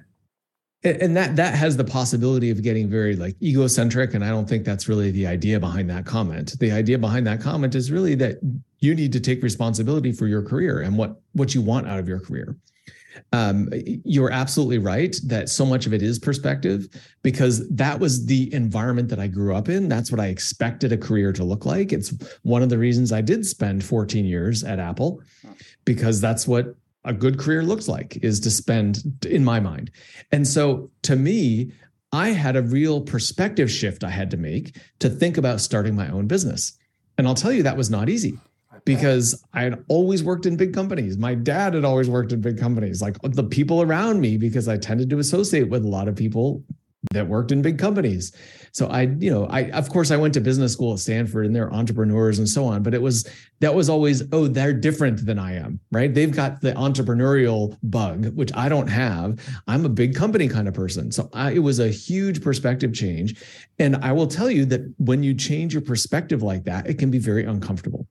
and, 0.84 1.02
and 1.02 1.18
that 1.18 1.36
that 1.36 1.54
has 1.54 1.78
the 1.78 1.84
possibility 1.84 2.50
of 2.50 2.64
getting 2.64 2.90
very 2.90 3.16
like 3.16 3.36
egocentric 3.44 4.16
and 4.16 4.26
i 4.26 4.30
don't 4.30 4.50
think 4.50 4.66
that's 4.66 4.90
really 4.90 5.12
the 5.12 5.28
idea 5.28 5.60
behind 5.60 5.88
that 5.92 6.08
comment. 6.08 6.56
The 6.60 6.72
idea 6.72 6.98
behind 6.98 7.28
that 7.28 7.40
comment 7.40 7.76
is 7.76 7.92
really 7.92 8.16
that 8.16 8.40
you 8.80 8.96
need 8.96 9.14
to 9.14 9.20
take 9.20 9.44
responsibility 9.44 10.12
for 10.12 10.26
your 10.26 10.42
career 10.42 10.82
and 10.82 10.98
what 10.98 11.22
what 11.34 11.54
you 11.54 11.62
want 11.62 11.88
out 11.88 12.00
of 12.00 12.08
your 12.08 12.20
career 12.20 12.58
um, 13.32 13.70
you're 14.06 14.32
absolutely 14.32 14.78
right 14.78 15.16
that 15.26 15.50
so 15.50 15.66
much 15.66 15.86
of 15.86 15.94
it 15.94 16.02
is 16.02 16.20
perspective 16.20 16.88
because 17.22 17.68
that 17.70 18.00
was 18.00 18.26
the 18.26 18.54
environment 18.54 19.10
that 19.10 19.20
I 19.20 19.28
grew 19.28 19.56
up 19.56 19.70
in. 19.70 19.88
That's 19.88 20.12
what 20.12 20.20
I 20.20 20.28
expected 20.28 20.92
a 20.92 20.98
career 20.98 21.34
to 21.34 21.44
look 21.44 21.66
like. 21.66 21.94
It's 21.94 22.14
one 22.44 22.64
of 22.64 22.70
the 22.70 22.78
reasons 22.78 23.12
I 23.12 23.22
did 23.22 23.46
spend 23.46 23.84
14 23.84 24.26
years 24.26 24.64
at 24.64 24.80
Apple 24.80 25.22
because 25.86 26.22
that's 26.22 26.48
what 26.48 26.76
a 27.06 27.14
good 27.14 27.38
career 27.38 27.64
looks 27.64 27.88
like 27.88 28.18
is 28.24 28.40
to 28.42 28.52
spend 28.52 29.04
in 29.26 29.44
my 29.44 29.60
mind. 29.60 29.92
And 30.32 30.48
so 30.48 30.90
to 31.04 31.16
me, 31.16 31.72
I 32.12 32.30
had 32.30 32.56
a 32.56 32.62
real 32.62 33.02
perspective 33.02 33.70
shift 33.72 34.04
I 34.04 34.10
had 34.10 34.32
to 34.32 34.38
make 34.38 34.78
to 35.00 35.10
think 35.10 35.38
about 35.38 35.62
starting 35.62 35.96
my 35.96 36.10
own 36.10 36.28
business. 36.28 36.78
And 37.18 37.28
I'll 37.28 37.36
tell 37.36 37.52
you, 37.52 37.64
that 37.64 37.78
was 37.78 37.90
not 37.90 38.10
easy 38.10 38.38
because 38.86 39.44
I 39.54 39.64
had 39.64 39.84
always 39.88 40.24
worked 40.24 40.46
in 40.46 40.58
big 40.58 40.74
companies. 40.74 41.18
My 41.18 41.36
dad 41.36 41.74
had 41.74 41.86
always 41.86 42.10
worked 42.10 42.32
in 42.32 42.42
big 42.42 42.60
companies, 42.60 43.02
like 43.02 43.18
uh, 43.24 43.30
the 43.30 43.44
people 43.44 43.82
around 43.82 44.20
me, 44.20 44.38
because 44.38 44.68
I 44.68 44.78
tended 44.78 45.10
to 45.12 45.20
associate 45.20 45.70
with 45.70 45.86
a 45.86 45.88
lot 45.88 46.08
of 46.08 46.16
people 46.16 46.64
that 47.12 47.28
worked 47.28 47.52
in 47.52 47.62
big 47.62 47.78
companies. 47.78 48.32
So 48.72 48.88
I, 48.88 49.02
you 49.20 49.30
know, 49.30 49.46
I 49.48 49.70
of 49.72 49.90
course 49.90 50.10
I 50.10 50.16
went 50.18 50.34
to 50.36 50.42
business 50.42 50.74
school 50.74 50.94
at 50.94 51.00
Stanford 51.00 51.46
and 51.46 51.56
they're 51.56 51.72
entrepreneurs 51.72 52.40
and 52.40 52.48
so 52.48 52.66
on, 52.66 52.82
but 52.82 52.94
it 52.94 53.02
was 53.02 53.28
that 53.60 53.76
was 53.76 53.90
always, 53.90 54.24
oh, 54.32 54.48
they're 54.48 54.74
different 54.74 55.26
than 55.26 55.38
I 55.38 55.54
am, 55.56 55.80
right? 55.92 56.14
They've 56.14 56.34
got 56.34 56.62
the 56.62 56.72
entrepreneurial 56.74 57.78
bug, 57.84 58.28
which 58.36 58.52
I 58.56 58.70
don't 58.70 58.88
have. 58.88 59.40
I'm 59.68 59.86
a 59.86 59.90
big 59.90 60.16
company 60.16 60.48
kind 60.48 60.68
of 60.68 60.74
person. 60.74 61.12
So 61.12 61.30
I, 61.34 61.52
it 61.52 61.60
was 61.60 61.80
a 61.80 61.90
huge 61.90 62.42
perspective 62.42 62.94
change. 62.94 63.42
And 63.80 63.98
I 63.98 64.12
will 64.14 64.28
tell 64.28 64.50
you 64.50 64.66
that 64.66 64.82
when 64.98 65.24
you 65.24 65.34
change 65.34 65.74
your 65.74 65.84
perspective 65.84 66.42
like 66.42 66.64
that, 66.64 66.88
it 66.88 66.98
can 66.98 67.12
be 67.12 67.20
very 67.20 67.46
uncomfortable. 67.46 68.08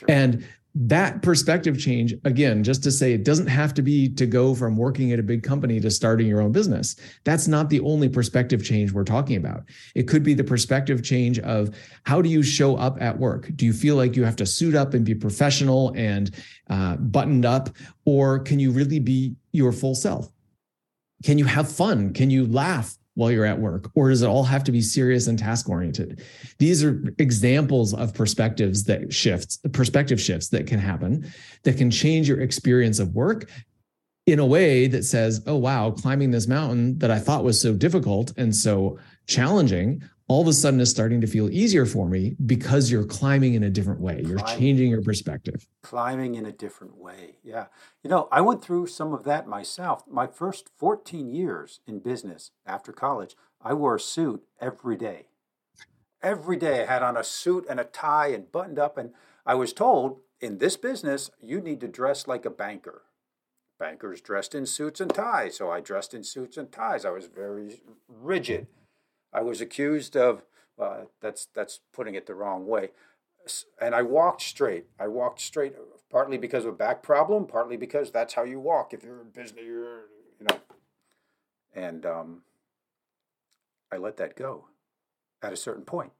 Sure. 0.00 0.10
And 0.10 0.44
that 0.74 1.20
perspective 1.22 1.78
change 1.78 2.14
again 2.24 2.62
just 2.62 2.82
to 2.84 2.92
say 2.92 3.12
it 3.12 3.24
doesn't 3.24 3.48
have 3.48 3.74
to 3.74 3.82
be 3.82 4.08
to 4.08 4.24
go 4.24 4.54
from 4.54 4.76
working 4.76 5.10
at 5.10 5.18
a 5.18 5.22
big 5.22 5.42
company 5.42 5.80
to 5.80 5.90
starting 5.90 6.28
your 6.28 6.40
own 6.40 6.52
business. 6.52 6.94
That's 7.24 7.48
not 7.48 7.70
the 7.70 7.80
only 7.80 8.08
perspective 8.08 8.64
change 8.64 8.92
we're 8.92 9.02
talking 9.02 9.36
about. 9.36 9.64
It 9.96 10.04
could 10.04 10.22
be 10.22 10.32
the 10.32 10.44
perspective 10.44 11.02
change 11.02 11.40
of 11.40 11.74
how 12.04 12.22
do 12.22 12.28
you 12.28 12.44
show 12.44 12.76
up 12.76 13.02
at 13.02 13.18
work? 13.18 13.50
Do 13.56 13.66
you 13.66 13.72
feel 13.72 13.96
like 13.96 14.14
you 14.14 14.24
have 14.24 14.36
to 14.36 14.46
suit 14.46 14.76
up 14.76 14.94
and 14.94 15.04
be 15.04 15.14
professional 15.14 15.92
and 15.96 16.30
uh, 16.68 16.96
buttoned 16.96 17.44
up 17.44 17.70
or 18.04 18.38
can 18.38 18.60
you 18.60 18.70
really 18.70 19.00
be 19.00 19.34
your 19.50 19.72
full 19.72 19.96
self? 19.96 20.30
Can 21.24 21.36
you 21.36 21.46
have 21.46 21.70
fun? 21.70 22.12
Can 22.12 22.30
you 22.30 22.46
laugh 22.46 22.96
while 23.14 23.30
you're 23.30 23.44
at 23.44 23.58
work 23.58 23.90
or 23.94 24.10
does 24.10 24.22
it 24.22 24.26
all 24.26 24.44
have 24.44 24.64
to 24.64 24.72
be 24.72 24.80
serious 24.80 25.26
and 25.26 25.38
task 25.38 25.68
oriented? 25.68 26.22
These 26.58 26.84
are 26.84 27.02
examples 27.18 27.92
of 27.94 28.14
perspectives 28.14 28.84
that 28.84 29.12
shifts 29.12 29.58
perspective 29.72 30.20
shifts 30.20 30.48
that 30.48 30.66
can 30.66 30.78
happen 30.78 31.30
that 31.64 31.76
can 31.76 31.90
change 31.90 32.28
your 32.28 32.40
experience 32.40 32.98
of 32.98 33.14
work 33.14 33.50
in 34.26 34.38
a 34.38 34.46
way 34.46 34.86
that 34.86 35.04
says 35.04 35.42
oh 35.46 35.56
wow 35.56 35.90
climbing 35.90 36.30
this 36.30 36.46
mountain 36.46 36.98
that 36.98 37.10
i 37.10 37.18
thought 37.18 37.42
was 37.42 37.60
so 37.60 37.74
difficult 37.74 38.32
and 38.36 38.54
so 38.54 38.98
challenging 39.26 40.02
all 40.30 40.42
of 40.42 40.46
a 40.46 40.52
sudden 40.52 40.78
is 40.78 40.88
starting 40.88 41.20
to 41.20 41.26
feel 41.26 41.50
easier 41.50 41.84
for 41.84 42.08
me 42.08 42.36
because 42.46 42.88
you're 42.88 43.04
climbing 43.04 43.54
in 43.54 43.64
a 43.64 43.68
different 43.68 44.00
way. 44.00 44.22
You're 44.24 44.38
climbing, 44.38 44.60
changing 44.60 44.90
your 44.90 45.02
perspective. 45.02 45.66
Climbing 45.82 46.36
in 46.36 46.46
a 46.46 46.52
different 46.52 46.96
way. 46.96 47.34
Yeah. 47.42 47.66
You 48.04 48.10
know, 48.10 48.28
I 48.30 48.40
went 48.40 48.62
through 48.62 48.86
some 48.86 49.12
of 49.12 49.24
that 49.24 49.48
myself. 49.48 50.04
My 50.08 50.28
first 50.28 50.70
14 50.78 51.32
years 51.34 51.80
in 51.84 51.98
business 51.98 52.52
after 52.64 52.92
college, 52.92 53.34
I 53.60 53.74
wore 53.74 53.96
a 53.96 54.00
suit 54.00 54.44
every 54.60 54.96
day. 54.96 55.26
Every 56.22 56.56
day 56.56 56.84
I 56.84 56.86
had 56.86 57.02
on 57.02 57.16
a 57.16 57.24
suit 57.24 57.66
and 57.68 57.80
a 57.80 57.84
tie 57.84 58.28
and 58.28 58.52
buttoned 58.52 58.78
up. 58.78 58.96
And 58.96 59.10
I 59.44 59.56
was 59.56 59.72
told 59.72 60.20
in 60.40 60.58
this 60.58 60.76
business, 60.76 61.32
you 61.40 61.60
need 61.60 61.80
to 61.80 61.88
dress 61.88 62.28
like 62.28 62.44
a 62.44 62.50
banker. 62.50 63.02
Bankers 63.80 64.20
dressed 64.20 64.54
in 64.54 64.64
suits 64.64 65.00
and 65.00 65.12
ties. 65.12 65.56
So 65.56 65.72
I 65.72 65.80
dressed 65.80 66.14
in 66.14 66.22
suits 66.22 66.56
and 66.56 66.70
ties. 66.70 67.04
I 67.04 67.10
was 67.10 67.26
very 67.26 67.82
rigid 68.08 68.68
I 69.32 69.42
was 69.42 69.60
accused 69.60 70.16
of 70.16 70.42
uh, 70.78 71.02
that's 71.20 71.46
that's 71.54 71.80
putting 71.92 72.14
it 72.14 72.26
the 72.26 72.34
wrong 72.34 72.66
way, 72.66 72.90
and 73.80 73.94
I 73.94 74.02
walked 74.02 74.42
straight. 74.42 74.86
I 74.98 75.08
walked 75.08 75.40
straight, 75.40 75.74
partly 76.10 76.38
because 76.38 76.64
of 76.64 76.74
a 76.74 76.76
back 76.76 77.02
problem, 77.02 77.46
partly 77.46 77.76
because 77.76 78.10
that's 78.10 78.34
how 78.34 78.44
you 78.44 78.60
walk. 78.60 78.92
If 78.92 79.04
you're 79.04 79.20
in 79.20 79.30
business, 79.30 79.64
you're 79.64 80.04
you 80.38 80.46
know, 80.48 80.58
and 81.74 82.06
um, 82.06 82.42
I 83.92 83.96
let 83.96 84.16
that 84.16 84.36
go 84.36 84.66
at 85.42 85.52
a 85.52 85.56
certain 85.56 85.84
point, 85.84 86.12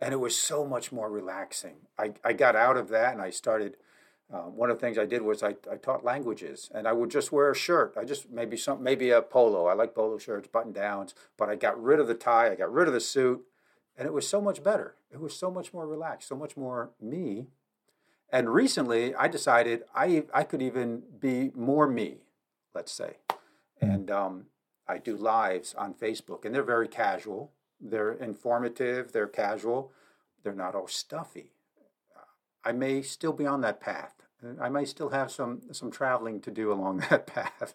and 0.00 0.12
it 0.12 0.18
was 0.18 0.36
so 0.36 0.64
much 0.64 0.90
more 0.90 1.10
relaxing. 1.10 1.76
I 1.98 2.14
I 2.24 2.32
got 2.32 2.56
out 2.56 2.76
of 2.76 2.88
that, 2.88 3.12
and 3.12 3.22
I 3.22 3.30
started 3.30 3.76
uh, 4.32 4.44
one 4.44 4.70
of 4.70 4.78
the 4.78 4.80
things 4.80 4.96
I 4.96 5.04
did 5.04 5.20
was 5.20 5.42
I, 5.42 5.56
I 5.70 5.76
taught 5.76 6.04
languages, 6.04 6.70
and 6.74 6.88
I 6.88 6.92
would 6.92 7.10
just 7.10 7.32
wear 7.32 7.50
a 7.50 7.54
shirt. 7.54 7.94
I 7.98 8.04
just 8.04 8.30
maybe 8.30 8.56
some 8.56 8.82
maybe 8.82 9.10
a 9.10 9.20
polo. 9.20 9.66
I 9.66 9.74
like 9.74 9.94
polo 9.94 10.16
shirts, 10.16 10.48
button 10.48 10.72
downs. 10.72 11.14
But 11.36 11.50
I 11.50 11.56
got 11.56 11.80
rid 11.80 12.00
of 12.00 12.08
the 12.08 12.14
tie. 12.14 12.50
I 12.50 12.54
got 12.54 12.72
rid 12.72 12.88
of 12.88 12.94
the 12.94 13.00
suit, 13.00 13.44
and 13.96 14.06
it 14.06 14.12
was 14.12 14.26
so 14.26 14.40
much 14.40 14.62
better. 14.62 14.94
It 15.10 15.20
was 15.20 15.36
so 15.36 15.50
much 15.50 15.74
more 15.74 15.86
relaxed, 15.86 16.28
so 16.28 16.36
much 16.36 16.56
more 16.56 16.90
me. 17.00 17.48
And 18.30 18.48
recently, 18.48 19.14
I 19.14 19.28
decided 19.28 19.82
I 19.94 20.24
I 20.32 20.44
could 20.44 20.62
even 20.62 21.02
be 21.20 21.50
more 21.54 21.86
me. 21.86 22.22
Let's 22.74 22.92
say, 22.92 23.16
hmm. 23.80 23.90
and 23.90 24.10
um, 24.10 24.46
I 24.88 24.96
do 24.96 25.14
lives 25.14 25.74
on 25.76 25.92
Facebook, 25.92 26.46
and 26.46 26.54
they're 26.54 26.62
very 26.62 26.88
casual. 26.88 27.52
They're 27.78 28.12
informative. 28.12 29.12
They're 29.12 29.26
casual. 29.26 29.92
They're 30.42 30.54
not 30.54 30.74
all 30.74 30.88
stuffy. 30.88 31.50
I 32.64 32.72
may 32.72 33.02
still 33.02 33.32
be 33.32 33.46
on 33.46 33.60
that 33.62 33.80
path. 33.80 34.14
I 34.60 34.68
may 34.68 34.84
still 34.84 35.10
have 35.10 35.30
some 35.30 35.62
some 35.72 35.90
traveling 35.90 36.40
to 36.42 36.50
do 36.50 36.72
along 36.72 37.04
that 37.10 37.26
path. 37.26 37.74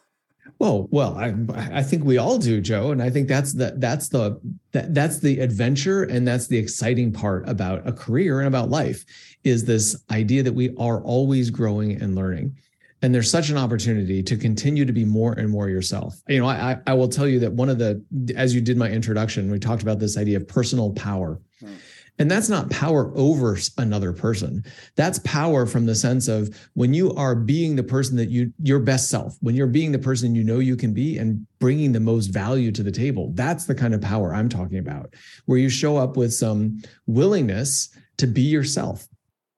Well, 0.59 0.87
well, 0.91 1.17
I 1.17 1.33
I 1.79 1.83
think 1.83 2.03
we 2.03 2.17
all 2.17 2.37
do, 2.37 2.61
Joe, 2.61 2.91
and 2.91 3.01
I 3.01 3.09
think 3.09 3.27
that's 3.27 3.53
the 3.53 3.73
that's 3.77 4.09
the 4.09 4.39
that, 4.71 4.93
that's 4.93 5.19
the 5.19 5.39
adventure 5.39 6.03
and 6.03 6.27
that's 6.27 6.47
the 6.47 6.57
exciting 6.57 7.11
part 7.11 7.47
about 7.47 7.87
a 7.87 7.91
career 7.91 8.39
and 8.39 8.47
about 8.47 8.69
life 8.69 9.05
is 9.43 9.65
this 9.65 10.01
idea 10.09 10.43
that 10.43 10.53
we 10.53 10.73
are 10.77 11.01
always 11.01 11.49
growing 11.49 12.01
and 12.01 12.15
learning. 12.15 12.57
And 13.01 13.13
there's 13.13 13.29
such 13.29 13.49
an 13.49 13.57
opportunity 13.57 14.23
to 14.23 14.35
continue 14.35 14.83
to 14.83 14.91
be 14.91 15.05
more 15.05 15.33
and 15.33 15.49
more 15.49 15.69
yourself. 15.69 16.19
You 16.27 16.39
know, 16.39 16.47
I 16.47 16.77
I 16.87 16.93
will 16.93 17.09
tell 17.09 17.27
you 17.27 17.39
that 17.39 17.53
one 17.53 17.69
of 17.69 17.77
the 17.77 18.03
as 18.35 18.55
you 18.55 18.61
did 18.61 18.77
my 18.77 18.89
introduction, 18.89 19.51
we 19.51 19.59
talked 19.59 19.83
about 19.83 19.99
this 19.99 20.17
idea 20.17 20.37
of 20.37 20.47
personal 20.47 20.93
power. 20.93 21.39
Hmm. 21.59 21.73
And 22.19 22.31
that's 22.31 22.49
not 22.49 22.69
power 22.71 23.11
over 23.15 23.57
another 23.77 24.11
person. 24.11 24.63
That's 24.95 25.19
power 25.19 25.65
from 25.67 25.85
the 25.85 25.93
sense 25.93 26.27
of 26.27 26.49
when 26.73 26.93
you 26.93 27.13
are 27.13 27.35
being 27.35 27.75
the 27.75 27.83
person 27.83 28.15
that 28.17 28.29
you, 28.29 28.51
your 28.63 28.79
best 28.79 29.09
self, 29.09 29.37
when 29.41 29.55
you're 29.55 29.67
being 29.67 29.91
the 29.91 29.99
person 29.99 30.33
you 30.33 30.43
know 30.43 30.59
you 30.59 30.75
can 30.75 30.93
be 30.93 31.17
and 31.17 31.45
bringing 31.59 31.91
the 31.91 31.99
most 31.99 32.27
value 32.27 32.71
to 32.71 32.81
the 32.81 32.91
table. 32.91 33.31
That's 33.35 33.65
the 33.65 33.75
kind 33.75 33.93
of 33.93 34.01
power 34.01 34.33
I'm 34.33 34.49
talking 34.49 34.79
about, 34.79 35.13
where 35.45 35.59
you 35.59 35.69
show 35.69 35.97
up 35.97 36.17
with 36.17 36.33
some 36.33 36.81
willingness 37.05 37.89
to 38.17 38.27
be 38.27 38.41
yourself. 38.41 39.07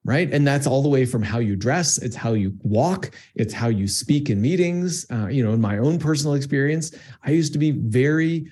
Right. 0.06 0.34
And 0.34 0.48
that's 0.48 0.66
all 0.66 0.82
the 0.82 0.90
way 0.90 1.06
from 1.06 1.22
how 1.22 1.40
you 1.40 1.58
dress, 1.58 1.98
it's 1.98 2.16
how 2.16 2.32
you 2.34 2.54
walk, 2.64 3.12
it's 3.36 3.54
how 3.54 3.68
you 3.68 3.86
speak 3.86 4.30
in 4.30 4.42
meetings. 4.42 5.06
Uh, 5.12 5.28
you 5.28 5.44
know, 5.44 5.52
in 5.52 5.60
my 5.60 5.78
own 5.78 6.00
personal 6.00 6.36
experience, 6.36 6.96
I 7.24 7.32
used 7.32 7.52
to 7.54 7.60
be 7.60 7.72
very 7.72 8.50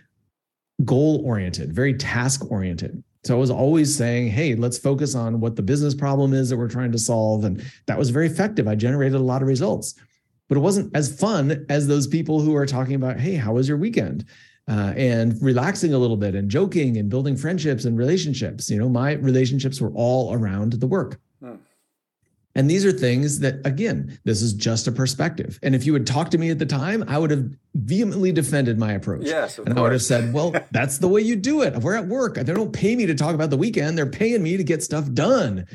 goal 0.84 1.24
oriented, 1.26 1.74
very 1.74 1.94
task 1.94 2.52
oriented. 2.52 3.02
So 3.28 3.36
I 3.36 3.40
was 3.40 3.52
always 3.52 3.94
saying, 3.94 4.30
hey, 4.30 4.56
let's 4.56 4.78
focus 4.78 5.14
on 5.14 5.42
what 5.42 5.58
the 5.58 5.62
business 5.62 5.94
problem 5.94 6.34
is 6.34 6.50
that 6.50 6.56
we're 6.56 6.70
trying 6.70 6.94
to 6.94 6.98
solve. 6.98 7.44
And 7.44 7.62
that 7.86 7.98
was 7.98 8.10
very 8.10 8.26
effective. 8.26 8.70
I 8.70 8.76
generated 8.76 9.20
a 9.20 9.24
lot 9.24 9.42
of 9.42 9.50
results, 9.50 9.96
but 10.48 10.58
it 10.58 10.62
wasn't 10.62 10.96
as 10.96 11.20
fun 11.20 11.66
as 11.68 11.88
those 11.88 12.08
people 12.08 12.40
who 12.40 12.56
are 12.56 12.66
talking 12.66 12.96
about, 12.96 13.20
hey, 13.20 13.36
how 13.36 13.54
was 13.54 13.68
your 13.68 13.78
weekend? 13.78 14.24
Uh, 14.70 14.94
and 14.96 15.42
relaxing 15.42 15.94
a 15.94 15.98
little 15.98 16.16
bit 16.16 16.36
and 16.36 16.50
joking 16.50 16.98
and 16.98 17.10
building 17.10 17.36
friendships 17.36 17.84
and 17.84 17.98
relationships. 17.98 18.70
You 18.70 18.80
know, 18.80 18.90
my 18.90 19.14
relationships 19.14 19.82
were 19.82 19.92
all 19.94 20.34
around 20.34 20.74
the 20.74 20.88
work. 20.88 21.20
And 22.58 22.68
these 22.68 22.84
are 22.84 22.92
things 22.92 23.40
that, 23.42 23.66
again, 23.66 24.20
this 24.24 24.42
is 24.42 24.52
just 24.52 24.88
a 24.88 24.92
perspective. 24.92 25.60
And 25.62 25.76
if 25.76 25.86
you 25.86 25.94
had 25.94 26.08
talked 26.08 26.32
to 26.32 26.40
me 26.40 26.50
at 26.50 26.58
the 26.58 26.66
time, 26.66 27.04
I 27.08 27.20
would 27.20 27.30
have 27.30 27.48
vehemently 27.76 28.32
defended 28.32 28.80
my 28.80 28.94
approach. 28.94 29.22
Yes, 29.26 29.60
and 29.60 29.78
I 29.78 29.82
would 29.82 29.92
have 29.92 30.02
said, 30.02 30.34
"Well, 30.34 30.56
that's 30.72 30.98
the 30.98 31.08
way 31.08 31.22
you 31.22 31.36
do 31.36 31.62
it. 31.62 31.78
We're 31.78 31.96
at 31.96 32.08
work. 32.08 32.34
They 32.34 32.54
don't 32.54 32.74
pay 32.74 32.96
me 32.96 33.06
to 33.06 33.14
talk 33.14 33.36
about 33.36 33.52
the 33.52 33.58
weekend. 33.58 33.96
They're 33.96 34.08
paying 34.08 34.42
me 34.42 34.58
to 34.58 34.64
get 34.64 34.82
stuff 34.82 35.10
done." 35.14 35.68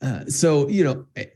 Uh, 0.00 0.24
so 0.26 0.68
you 0.68 0.84
know, 0.84 1.04
eh, 1.16 1.26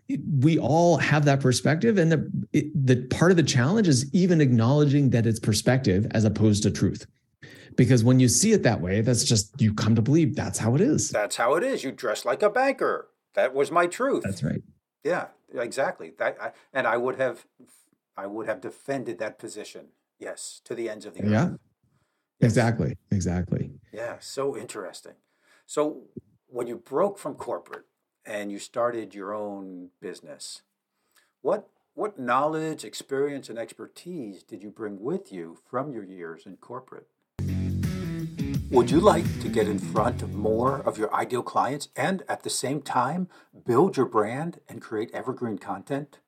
we 0.40 0.58
all 0.60 0.96
have 0.98 1.24
that 1.24 1.40
perspective, 1.40 1.98
and 1.98 2.12
the 2.12 2.46
it, 2.52 2.86
the 2.86 3.02
part 3.08 3.32
of 3.32 3.36
the 3.36 3.42
challenge 3.42 3.88
is 3.88 4.08
even 4.14 4.40
acknowledging 4.40 5.10
that 5.10 5.26
it's 5.26 5.40
perspective 5.40 6.06
as 6.12 6.24
opposed 6.24 6.62
to 6.62 6.70
truth. 6.70 7.04
Because 7.76 8.04
when 8.04 8.20
you 8.20 8.28
see 8.28 8.52
it 8.52 8.62
that 8.62 8.80
way, 8.80 9.00
that's 9.00 9.24
just 9.24 9.60
you 9.60 9.74
come 9.74 9.96
to 9.96 10.02
believe 10.02 10.36
that's 10.36 10.60
how 10.60 10.76
it 10.76 10.80
is. 10.80 11.10
That's 11.10 11.34
how 11.34 11.56
it 11.56 11.64
is. 11.64 11.82
You 11.82 11.90
dress 11.90 12.24
like 12.24 12.44
a 12.44 12.48
banker. 12.48 13.08
That 13.34 13.52
was 13.52 13.72
my 13.72 13.88
truth. 13.88 14.22
That's 14.22 14.44
right. 14.44 14.62
Yeah, 15.04 15.28
exactly. 15.52 16.12
That 16.18 16.36
I, 16.40 16.52
and 16.72 16.86
I 16.86 16.96
would 16.96 17.16
have, 17.16 17.46
I 18.16 18.26
would 18.26 18.46
have 18.48 18.60
defended 18.60 19.18
that 19.18 19.38
position. 19.38 19.88
Yes, 20.18 20.60
to 20.64 20.74
the 20.74 20.88
ends 20.88 21.04
of 21.04 21.14
the 21.14 21.24
earth. 21.24 21.30
Yeah, 21.30 21.50
exactly, 22.40 22.96
exactly. 23.10 23.72
Yeah, 23.92 24.16
so 24.20 24.56
interesting. 24.56 25.14
So 25.66 26.04
when 26.46 26.66
you 26.66 26.76
broke 26.76 27.18
from 27.18 27.34
corporate 27.34 27.84
and 28.24 28.50
you 28.50 28.58
started 28.58 29.14
your 29.14 29.34
own 29.34 29.90
business, 30.00 30.62
what 31.42 31.68
what 31.94 32.18
knowledge, 32.18 32.84
experience, 32.84 33.48
and 33.48 33.58
expertise 33.58 34.42
did 34.42 34.62
you 34.62 34.70
bring 34.70 35.00
with 35.00 35.32
you 35.32 35.58
from 35.70 35.92
your 35.92 36.02
years 36.02 36.46
in 36.46 36.56
corporate? 36.56 37.06
Would 38.74 38.90
you 38.90 38.98
like 38.98 39.40
to 39.40 39.48
get 39.48 39.68
in 39.68 39.78
front 39.78 40.20
of 40.20 40.34
more 40.34 40.80
of 40.80 40.98
your 40.98 41.14
ideal 41.14 41.44
clients 41.44 41.90
and 41.94 42.24
at 42.28 42.42
the 42.42 42.50
same 42.50 42.82
time 42.82 43.28
build 43.64 43.96
your 43.96 44.04
brand 44.04 44.58
and 44.68 44.82
create 44.82 45.14
evergreen 45.14 45.58
content? 45.58 46.18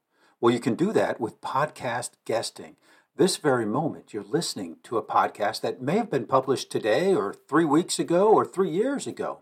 Well, 0.40 0.54
you 0.54 0.60
can 0.60 0.76
do 0.76 0.92
that 0.92 1.20
with 1.20 1.40
podcast 1.40 2.10
guesting. 2.24 2.76
This 3.16 3.36
very 3.36 3.66
moment, 3.66 4.14
you're 4.14 4.22
listening 4.22 4.76
to 4.84 4.96
a 4.96 5.02
podcast 5.02 5.60
that 5.62 5.82
may 5.82 5.96
have 5.96 6.08
been 6.08 6.24
published 6.24 6.70
today 6.70 7.12
or 7.16 7.34
three 7.34 7.64
weeks 7.64 7.98
ago 7.98 8.28
or 8.28 8.44
three 8.44 8.70
years 8.70 9.08
ago. 9.08 9.40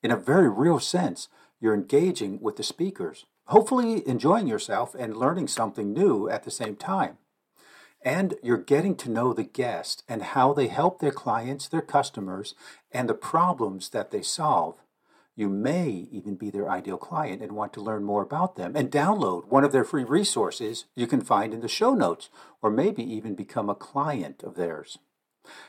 In 0.00 0.12
a 0.12 0.16
very 0.16 0.48
real 0.48 0.78
sense, 0.78 1.26
you're 1.60 1.74
engaging 1.74 2.40
with 2.40 2.54
the 2.54 2.62
speakers, 2.62 3.26
hopefully 3.46 4.06
enjoying 4.06 4.46
yourself 4.46 4.94
and 4.94 5.16
learning 5.16 5.48
something 5.48 5.92
new 5.92 6.28
at 6.28 6.44
the 6.44 6.52
same 6.52 6.76
time. 6.76 7.18
And 8.08 8.36
you're 8.42 8.56
getting 8.56 8.96
to 8.96 9.10
know 9.10 9.34
the 9.34 9.44
guest 9.44 10.02
and 10.08 10.22
how 10.22 10.54
they 10.54 10.68
help 10.68 10.98
their 10.98 11.12
clients, 11.12 11.68
their 11.68 11.82
customers, 11.82 12.54
and 12.90 13.06
the 13.06 13.12
problems 13.12 13.90
that 13.90 14.10
they 14.10 14.22
solve. 14.22 14.78
You 15.36 15.50
may 15.50 16.08
even 16.10 16.34
be 16.34 16.48
their 16.48 16.70
ideal 16.70 16.96
client 16.96 17.42
and 17.42 17.52
want 17.52 17.74
to 17.74 17.82
learn 17.82 18.04
more 18.04 18.22
about 18.22 18.56
them 18.56 18.74
and 18.74 18.90
download 18.90 19.48
one 19.48 19.62
of 19.62 19.72
their 19.72 19.84
free 19.84 20.04
resources 20.04 20.86
you 20.96 21.06
can 21.06 21.20
find 21.20 21.52
in 21.52 21.60
the 21.60 21.68
show 21.68 21.92
notes, 21.92 22.30
or 22.62 22.70
maybe 22.70 23.02
even 23.02 23.34
become 23.34 23.68
a 23.68 23.74
client 23.74 24.42
of 24.42 24.54
theirs. 24.54 24.96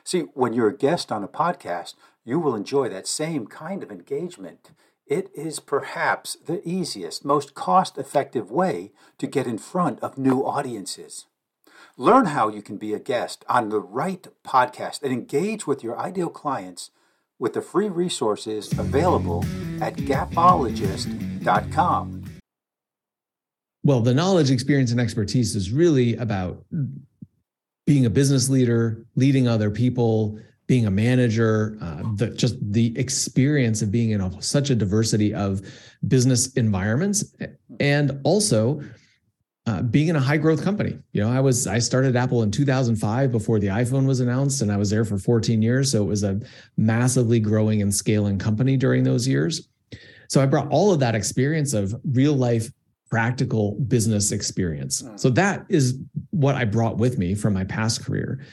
See, 0.06 0.22
when 0.34 0.54
you're 0.54 0.70
a 0.70 0.78
guest 0.78 1.12
on 1.12 1.26
a 1.26 1.28
podcast, 1.28 1.96
you 2.24 2.40
will 2.40 2.56
enjoy 2.56 2.88
that 2.88 3.06
same 3.06 3.48
kind 3.48 3.84
of 3.84 3.92
engagement. 3.92 4.72
It 5.06 5.30
is 5.36 5.60
perhaps 5.60 6.38
the 6.46 6.66
easiest, 6.66 7.26
most 7.26 7.54
cost 7.54 7.98
effective 7.98 8.50
way 8.50 8.94
to 9.18 9.28
get 9.28 9.46
in 9.46 9.58
front 9.58 10.00
of 10.00 10.18
new 10.18 10.46
audiences. 10.46 11.26
Learn 12.00 12.26
how 12.28 12.48
you 12.48 12.62
can 12.62 12.78
be 12.78 12.94
a 12.94 13.00
guest 13.00 13.44
on 13.50 13.68
the 13.68 13.82
right 13.82 14.26
podcast 14.42 15.04
and 15.04 15.12
engage 15.12 15.68
with 15.68 15.84
your 15.84 16.00
ideal 16.00 16.30
clients 16.30 16.92
with 17.38 17.52
the 17.52 17.62
free 17.62 17.90
resources 17.90 18.72
available 18.80 19.44
at 19.82 19.98
gapologist.com. 19.98 22.24
Well, 23.84 24.00
the 24.00 24.14
knowledge, 24.14 24.50
experience, 24.50 24.92
and 24.92 25.02
expertise 25.02 25.58
is 25.58 25.74
really 25.74 26.16
about 26.16 26.64
being 27.86 28.06
a 28.06 28.10
business 28.10 28.48
leader, 28.48 29.06
leading 29.18 29.50
other 29.50 29.70
people, 29.70 30.40
being 30.68 30.86
a 30.86 30.92
manager, 30.92 31.78
uh, 31.82 32.04
the, 32.16 32.30
just 32.30 32.56
the 32.62 32.98
experience 32.98 33.82
of 33.82 33.92
being 33.92 34.12
in 34.12 34.22
a, 34.22 34.42
such 34.42 34.70
a 34.70 34.76
diversity 34.76 35.34
of 35.34 35.62
business 36.08 36.54
environments, 36.54 37.36
and 37.82 38.22
also 38.24 38.82
uh, 39.70 39.82
being 39.84 40.08
in 40.08 40.16
a 40.16 40.20
high 40.20 40.38
growth 40.38 40.64
company. 40.64 40.98
You 41.12 41.22
know, 41.22 41.32
I 41.32 41.40
was 41.40 41.68
I 41.68 41.80
started 41.80 42.16
Apple 42.16 42.42
in 42.42 42.50
2005 42.50 43.32
before 43.32 43.60
the 43.60 43.68
iPhone 43.68 44.08
was 44.08 44.20
announced, 44.20 44.62
and 44.62 44.72
I 44.72 44.78
was 44.78 44.90
there 44.90 45.06
for 45.06 45.18
14 45.18 45.62
years. 45.62 45.92
So 45.92 46.02
it 46.02 46.08
was 46.08 46.24
a 46.24 46.40
massively 46.78 47.40
growing 47.40 47.82
and 47.82 47.94
scaling 47.94 48.40
company 48.40 48.78
during 48.78 49.04
those 49.04 49.28
years. 49.28 49.68
So 50.28 50.42
I 50.42 50.48
brought 50.48 50.70
all 50.70 50.92
of 50.92 51.00
that 51.02 51.16
experience 51.16 51.74
of 51.74 51.94
real 52.04 52.34
life 52.34 52.72
practical 53.12 53.76
business 53.88 54.32
experience. 54.32 55.02
Hmm. 55.02 55.18
So 55.18 55.30
that 55.32 55.66
is 55.70 56.00
what 56.32 56.56
I 56.56 56.66
brought 56.66 56.98
with 56.98 57.18
me 57.18 57.36
from 57.36 57.54
my 57.54 57.64
past 57.64 58.04
career. 58.04 58.44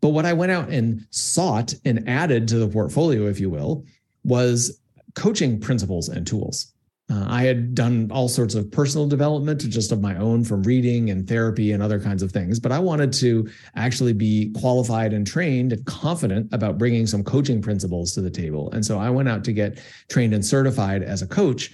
But 0.00 0.10
what 0.10 0.26
I 0.26 0.34
went 0.34 0.52
out 0.52 0.68
and 0.68 1.06
sought 1.10 1.74
and 1.84 2.06
added 2.08 2.48
to 2.48 2.58
the 2.58 2.68
portfolio, 2.68 3.26
if 3.28 3.40
you 3.40 3.48
will, 3.48 3.84
was 4.24 4.80
coaching 5.14 5.58
principles 5.58 6.08
and 6.10 6.26
tools. 6.26 6.74
Uh, 7.08 7.24
I 7.28 7.44
had 7.44 7.74
done 7.74 8.10
all 8.10 8.28
sorts 8.28 8.56
of 8.56 8.70
personal 8.70 9.06
development 9.06 9.60
just 9.60 9.92
of 9.92 10.00
my 10.00 10.16
own 10.16 10.42
from 10.42 10.64
reading 10.64 11.10
and 11.10 11.28
therapy 11.28 11.70
and 11.70 11.80
other 11.80 12.00
kinds 12.00 12.20
of 12.20 12.32
things, 12.32 12.58
but 12.58 12.72
I 12.72 12.80
wanted 12.80 13.12
to 13.14 13.48
actually 13.76 14.12
be 14.12 14.52
qualified 14.58 15.12
and 15.12 15.24
trained 15.24 15.72
and 15.72 15.84
confident 15.86 16.52
about 16.52 16.78
bringing 16.78 17.06
some 17.06 17.22
coaching 17.22 17.62
principles 17.62 18.12
to 18.14 18.22
the 18.22 18.30
table. 18.30 18.70
And 18.72 18.84
so 18.84 18.98
I 18.98 19.10
went 19.10 19.28
out 19.28 19.44
to 19.44 19.52
get 19.52 19.80
trained 20.08 20.34
and 20.34 20.44
certified 20.44 21.04
as 21.04 21.22
a 21.22 21.28
coach. 21.28 21.72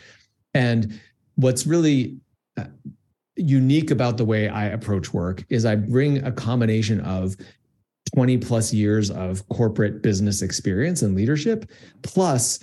And 0.53 1.01
what's 1.37 1.67
really 1.67 2.19
uh, 2.59 2.65
unique 3.37 3.91
about 3.91 4.19
the 4.19 4.27
way 4.27 4.51
I 4.51 4.67
approach 4.67 5.15
work 5.15 5.45
is 5.49 5.65
I 5.65 5.77
bring 5.77 6.23
a 6.27 6.33
combination 6.33 7.01
of 7.01 7.37
20 8.15 8.37
plus 8.39 8.75
years 8.75 9.11
of 9.11 9.49
corporate 9.49 10.03
business 10.03 10.43
experience 10.43 11.01
and 11.01 11.17
leadership, 11.17 11.71
plus 12.03 12.59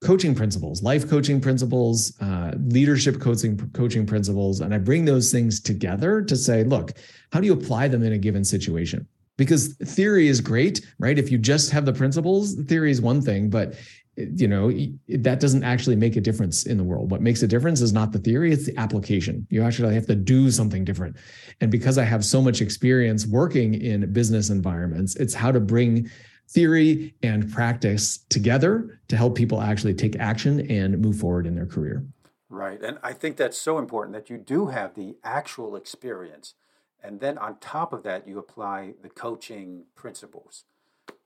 coaching 0.00 0.34
principles, 0.34 0.82
life 0.82 1.08
coaching 1.08 1.40
principles, 1.40 2.18
uh, 2.20 2.52
leadership 2.66 3.20
coaching 3.20 3.58
coaching 3.72 4.06
principles, 4.06 4.60
and 4.60 4.74
I 4.74 4.78
bring 4.78 5.04
those 5.04 5.32
things 5.32 5.60
together 5.60 6.22
to 6.22 6.36
say, 6.36 6.64
look, 6.64 6.92
how 7.32 7.40
do 7.40 7.46
you 7.46 7.52
apply 7.52 7.88
them 7.88 8.02
in 8.02 8.12
a 8.12 8.18
given 8.18 8.44
situation? 8.44 9.06
Because 9.36 9.74
theory 9.76 10.28
is 10.28 10.40
great, 10.40 10.86
right? 10.98 11.18
If 11.18 11.30
you 11.30 11.38
just 11.38 11.70
have 11.70 11.84
the 11.84 11.92
principles, 11.92 12.54
theory 12.54 12.90
is 12.90 13.00
one 13.00 13.20
thing, 13.20 13.50
but 13.50 13.74
you 14.16 14.48
know 14.48 14.72
that 15.08 15.40
doesn't 15.40 15.62
actually 15.62 15.96
make 15.96 16.16
a 16.16 16.20
difference 16.20 16.64
in 16.64 16.78
the 16.78 16.84
world 16.84 17.10
what 17.10 17.20
makes 17.20 17.42
a 17.42 17.46
difference 17.46 17.82
is 17.82 17.92
not 17.92 18.12
the 18.12 18.18
theory 18.18 18.50
it's 18.50 18.64
the 18.64 18.76
application 18.78 19.46
you 19.50 19.62
actually 19.62 19.94
have 19.94 20.06
to 20.06 20.14
do 20.14 20.50
something 20.50 20.84
different 20.84 21.16
and 21.60 21.70
because 21.70 21.98
i 21.98 22.02
have 22.02 22.24
so 22.24 22.40
much 22.40 22.62
experience 22.62 23.26
working 23.26 23.74
in 23.74 24.10
business 24.14 24.48
environments 24.48 25.16
it's 25.16 25.34
how 25.34 25.52
to 25.52 25.60
bring 25.60 26.10
theory 26.48 27.14
and 27.22 27.50
practice 27.52 28.18
together 28.28 29.00
to 29.08 29.16
help 29.16 29.34
people 29.34 29.60
actually 29.60 29.94
take 29.94 30.16
action 30.16 30.70
and 30.70 30.98
move 30.98 31.18
forward 31.18 31.46
in 31.46 31.54
their 31.54 31.66
career. 31.66 32.04
Right. 32.48 32.80
And 32.80 32.98
I 33.02 33.12
think 33.12 33.36
that's 33.36 33.58
so 33.58 33.78
important 33.78 34.14
that 34.14 34.30
you 34.30 34.38
do 34.38 34.66
have 34.66 34.94
the 34.94 35.16
actual 35.24 35.76
experience. 35.76 36.54
And 37.02 37.20
then 37.20 37.38
on 37.38 37.58
top 37.58 37.92
of 37.92 38.02
that, 38.04 38.26
you 38.26 38.38
apply 38.38 38.94
the 39.02 39.08
coaching 39.08 39.84
principles. 39.94 40.64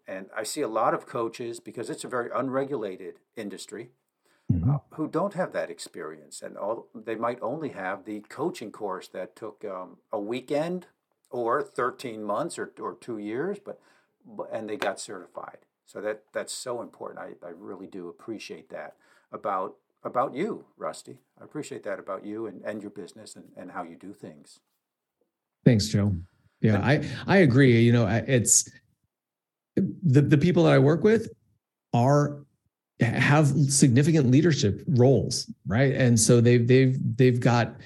And 0.07 0.27
I 0.37 0.43
see 0.43 0.61
a 0.61 0.69
lot 0.69 0.93
of 0.93 1.07
coaches, 1.07 1.61
because 1.61 1.89
it's 1.89 2.03
a 2.03 2.09
very 2.09 2.31
unregulated 2.35 3.21
industry, 3.37 3.91
mm-hmm. 4.53 4.71
uh, 4.71 4.79
who 4.95 5.07
don't 5.07 5.35
have 5.35 5.53
that 5.53 5.71
experience. 5.71 6.43
And 6.43 6.57
all 6.57 6.89
they 6.95 7.15
might 7.15 7.39
only 7.41 7.69
have 7.71 8.05
the 8.05 8.21
coaching 8.21 8.73
course 8.73 9.07
that 9.09 9.37
took 9.37 9.65
um, 9.65 9.99
a 10.13 10.19
weekend 10.19 10.87
or 11.31 11.63
13 11.63 12.25
months 12.25 12.59
or, 12.59 12.73
or 12.81 12.95
two 12.95 13.19
years. 13.19 13.59
But 13.65 13.79
and 14.53 14.69
they 14.69 14.77
got 14.77 15.01
certified. 15.01 15.59
So 15.87 16.01
that 16.01 16.23
that's 16.33 16.53
so 16.53 16.83
important. 16.83 17.21
I, 17.21 17.47
I 17.47 17.51
really 17.51 17.87
do 17.87 18.09
appreciate 18.09 18.71
that 18.71 18.95
about 19.33 19.77
about 20.05 20.35
you, 20.35 20.65
Rusty. 20.77 21.19
I 21.41 21.45
appreciate 21.45 21.83
that 21.85 21.99
about 21.99 22.25
you 22.25 22.47
and, 22.47 22.63
and 22.63 22.81
your 22.81 22.91
business 22.91 23.37
and, 23.37 23.47
and 23.57 23.71
how 23.73 23.83
you 23.83 23.97
do 23.97 24.13
things. 24.13 24.61
Thanks, 25.65 25.89
Joe. 25.89 26.15
Yeah, 26.61 26.79
I 26.79 27.09
I 27.27 27.39
agree. 27.39 27.81
You 27.81 27.93
know, 27.93 28.07
it's 28.07 28.71
the 29.77 30.23
the 30.23 30.39
people 30.39 30.65
that 30.65 30.73
I 30.73 30.79
work 30.79 31.03
with 31.03 31.31
are 31.93 32.45
have 33.01 33.49
significant 33.49 34.31
leadership 34.31 34.83
roles, 34.87 35.51
right? 35.67 35.95
And 35.95 36.19
so 36.19 36.41
they've 36.41 36.67
they've 36.67 36.99
they've 37.17 37.41
got 37.41 37.77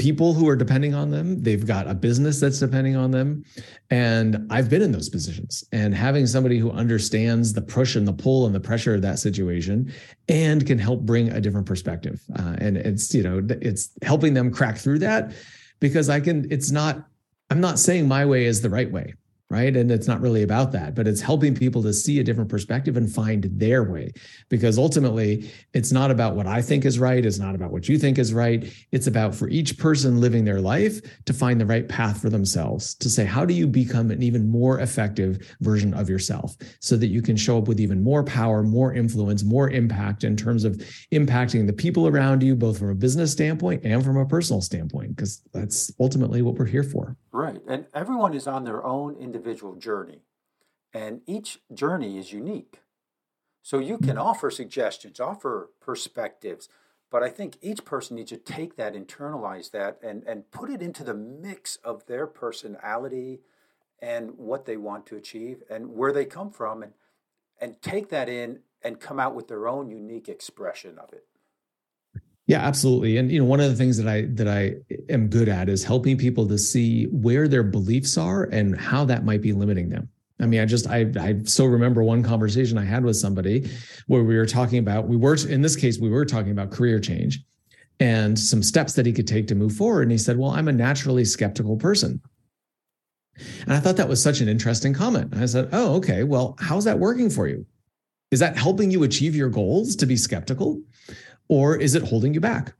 people 0.00 0.32
who 0.32 0.48
are 0.48 0.56
depending 0.56 0.94
on 0.94 1.10
them. 1.10 1.42
They've 1.42 1.64
got 1.64 1.86
a 1.86 1.94
business 1.94 2.40
that's 2.40 2.58
depending 2.58 2.96
on 2.96 3.10
them. 3.10 3.44
And 3.90 4.46
I've 4.50 4.70
been 4.70 4.80
in 4.80 4.92
those 4.92 5.10
positions 5.10 5.62
and 5.72 5.94
having 5.94 6.26
somebody 6.26 6.58
who 6.58 6.70
understands 6.70 7.52
the 7.52 7.60
push 7.60 7.96
and 7.96 8.08
the 8.08 8.14
pull 8.14 8.46
and 8.46 8.54
the 8.54 8.60
pressure 8.60 8.94
of 8.94 9.02
that 9.02 9.18
situation 9.18 9.92
and 10.26 10.66
can 10.66 10.78
help 10.78 11.02
bring 11.02 11.28
a 11.28 11.40
different 11.40 11.66
perspective. 11.66 12.22
Uh, 12.38 12.56
and 12.58 12.78
it's, 12.78 13.14
you 13.14 13.22
know, 13.22 13.46
it's 13.60 13.90
helping 14.00 14.32
them 14.32 14.50
crack 14.50 14.78
through 14.78 15.00
that 15.00 15.34
because 15.80 16.08
I 16.08 16.18
can, 16.18 16.50
it's 16.50 16.70
not, 16.70 17.06
I'm 17.50 17.60
not 17.60 17.78
saying 17.78 18.08
my 18.08 18.24
way 18.24 18.46
is 18.46 18.62
the 18.62 18.70
right 18.70 18.90
way 18.90 19.12
right? 19.50 19.76
And 19.76 19.90
it's 19.90 20.06
not 20.06 20.20
really 20.20 20.44
about 20.44 20.70
that, 20.72 20.94
but 20.94 21.08
it's 21.08 21.20
helping 21.20 21.56
people 21.56 21.82
to 21.82 21.92
see 21.92 22.20
a 22.20 22.24
different 22.24 22.48
perspective 22.48 22.96
and 22.96 23.12
find 23.12 23.44
their 23.58 23.82
way. 23.82 24.12
Because 24.48 24.78
ultimately, 24.78 25.50
it's 25.74 25.90
not 25.90 26.12
about 26.12 26.36
what 26.36 26.46
I 26.46 26.62
think 26.62 26.84
is 26.84 27.00
right, 27.00 27.26
it's 27.26 27.40
not 27.40 27.56
about 27.56 27.72
what 27.72 27.88
you 27.88 27.98
think 27.98 28.18
is 28.18 28.32
right. 28.32 28.72
It's 28.92 29.08
about 29.08 29.34
for 29.34 29.48
each 29.48 29.76
person 29.76 30.20
living 30.20 30.44
their 30.44 30.60
life 30.60 31.00
to 31.24 31.32
find 31.32 31.60
the 31.60 31.66
right 31.66 31.88
path 31.88 32.22
for 32.22 32.30
themselves, 32.30 32.94
to 32.94 33.10
say, 33.10 33.24
how 33.24 33.44
do 33.44 33.52
you 33.52 33.66
become 33.66 34.12
an 34.12 34.22
even 34.22 34.48
more 34.48 34.78
effective 34.78 35.56
version 35.60 35.94
of 35.94 36.08
yourself 36.08 36.56
so 36.78 36.96
that 36.96 37.08
you 37.08 37.20
can 37.20 37.36
show 37.36 37.58
up 37.58 37.66
with 37.66 37.80
even 37.80 38.04
more 38.04 38.22
power, 38.22 38.62
more 38.62 38.94
influence, 38.94 39.42
more 39.42 39.68
impact 39.68 40.22
in 40.22 40.36
terms 40.36 40.64
of 40.64 40.76
impacting 41.10 41.66
the 41.66 41.72
people 41.72 42.06
around 42.06 42.40
you, 42.40 42.54
both 42.54 42.78
from 42.78 42.90
a 42.90 42.94
business 42.94 43.32
standpoint 43.32 43.84
and 43.84 44.04
from 44.04 44.16
a 44.16 44.24
personal 44.24 44.60
standpoint, 44.60 45.16
because 45.16 45.42
that's 45.52 45.90
ultimately 45.98 46.40
what 46.40 46.54
we're 46.54 46.66
here 46.66 46.84
for. 46.84 47.16
Right. 47.32 47.60
And 47.68 47.86
everyone 47.94 48.34
is 48.34 48.46
on 48.46 48.64
their 48.64 48.84
own 48.84 49.16
journey, 49.78 50.22
and 50.92 51.22
each 51.26 51.60
journey 51.72 52.18
is 52.18 52.32
unique. 52.32 52.80
So 53.62 53.78
you 53.78 53.98
can 53.98 54.16
offer 54.16 54.50
suggestions, 54.50 55.20
offer 55.20 55.70
perspectives, 55.80 56.68
but 57.10 57.22
I 57.22 57.28
think 57.28 57.58
each 57.60 57.84
person 57.84 58.16
needs 58.16 58.30
to 58.30 58.36
take 58.36 58.76
that, 58.76 58.94
internalize 58.94 59.70
that, 59.72 59.98
and, 60.02 60.22
and 60.24 60.50
put 60.50 60.70
it 60.70 60.80
into 60.80 61.04
the 61.04 61.14
mix 61.14 61.76
of 61.84 62.06
their 62.06 62.26
personality 62.26 63.40
and 64.00 64.38
what 64.38 64.64
they 64.64 64.76
want 64.76 65.06
to 65.06 65.16
achieve 65.16 65.62
and 65.68 65.94
where 65.94 66.12
they 66.12 66.24
come 66.24 66.50
from, 66.50 66.82
and, 66.82 66.92
and 67.60 67.82
take 67.82 68.08
that 68.08 68.28
in 68.28 68.60
and 68.82 69.00
come 69.00 69.20
out 69.20 69.34
with 69.34 69.48
their 69.48 69.68
own 69.68 69.90
unique 69.90 70.28
expression 70.28 70.98
of 70.98 71.12
it. 71.12 71.26
Yeah, 72.50 72.66
absolutely. 72.66 73.16
And 73.16 73.30
you 73.30 73.38
know, 73.38 73.44
one 73.44 73.60
of 73.60 73.70
the 73.70 73.76
things 73.76 73.96
that 73.96 74.08
I 74.08 74.22
that 74.34 74.48
I 74.48 74.74
am 75.08 75.28
good 75.28 75.48
at 75.48 75.68
is 75.68 75.84
helping 75.84 76.16
people 76.18 76.48
to 76.48 76.58
see 76.58 77.04
where 77.04 77.46
their 77.46 77.62
beliefs 77.62 78.18
are 78.18 78.42
and 78.42 78.76
how 78.76 79.04
that 79.04 79.24
might 79.24 79.40
be 79.40 79.52
limiting 79.52 79.88
them. 79.88 80.08
I 80.40 80.46
mean, 80.46 80.58
I 80.58 80.64
just 80.64 80.88
I 80.88 81.12
I 81.20 81.36
so 81.44 81.64
remember 81.64 82.02
one 82.02 82.24
conversation 82.24 82.76
I 82.76 82.84
had 82.84 83.04
with 83.04 83.14
somebody 83.14 83.70
where 84.08 84.24
we 84.24 84.36
were 84.36 84.46
talking 84.46 84.80
about 84.80 85.06
we 85.06 85.16
were 85.16 85.36
in 85.48 85.62
this 85.62 85.76
case 85.76 86.00
we 86.00 86.10
were 86.10 86.24
talking 86.24 86.50
about 86.50 86.72
career 86.72 86.98
change 86.98 87.38
and 88.00 88.36
some 88.36 88.64
steps 88.64 88.94
that 88.94 89.06
he 89.06 89.12
could 89.12 89.28
take 89.28 89.46
to 89.46 89.54
move 89.54 89.74
forward 89.74 90.02
and 90.02 90.10
he 90.10 90.18
said, 90.18 90.36
"Well, 90.36 90.50
I'm 90.50 90.66
a 90.66 90.72
naturally 90.72 91.24
skeptical 91.24 91.76
person." 91.76 92.20
And 93.60 93.74
I 93.74 93.78
thought 93.78 93.96
that 93.96 94.08
was 94.08 94.20
such 94.20 94.40
an 94.40 94.48
interesting 94.48 94.92
comment. 94.92 95.34
I 95.36 95.46
said, 95.46 95.68
"Oh, 95.70 95.94
okay. 95.98 96.24
Well, 96.24 96.56
how's 96.58 96.82
that 96.86 96.98
working 96.98 97.30
for 97.30 97.46
you? 97.46 97.64
Is 98.32 98.40
that 98.40 98.56
helping 98.56 98.90
you 98.90 99.04
achieve 99.04 99.36
your 99.36 99.50
goals 99.50 99.94
to 99.94 100.04
be 100.04 100.16
skeptical?" 100.16 100.82
Or 101.50 101.76
is 101.76 101.94
it 101.94 102.02
holding 102.02 102.32
you 102.32 102.40
back? 102.40 102.72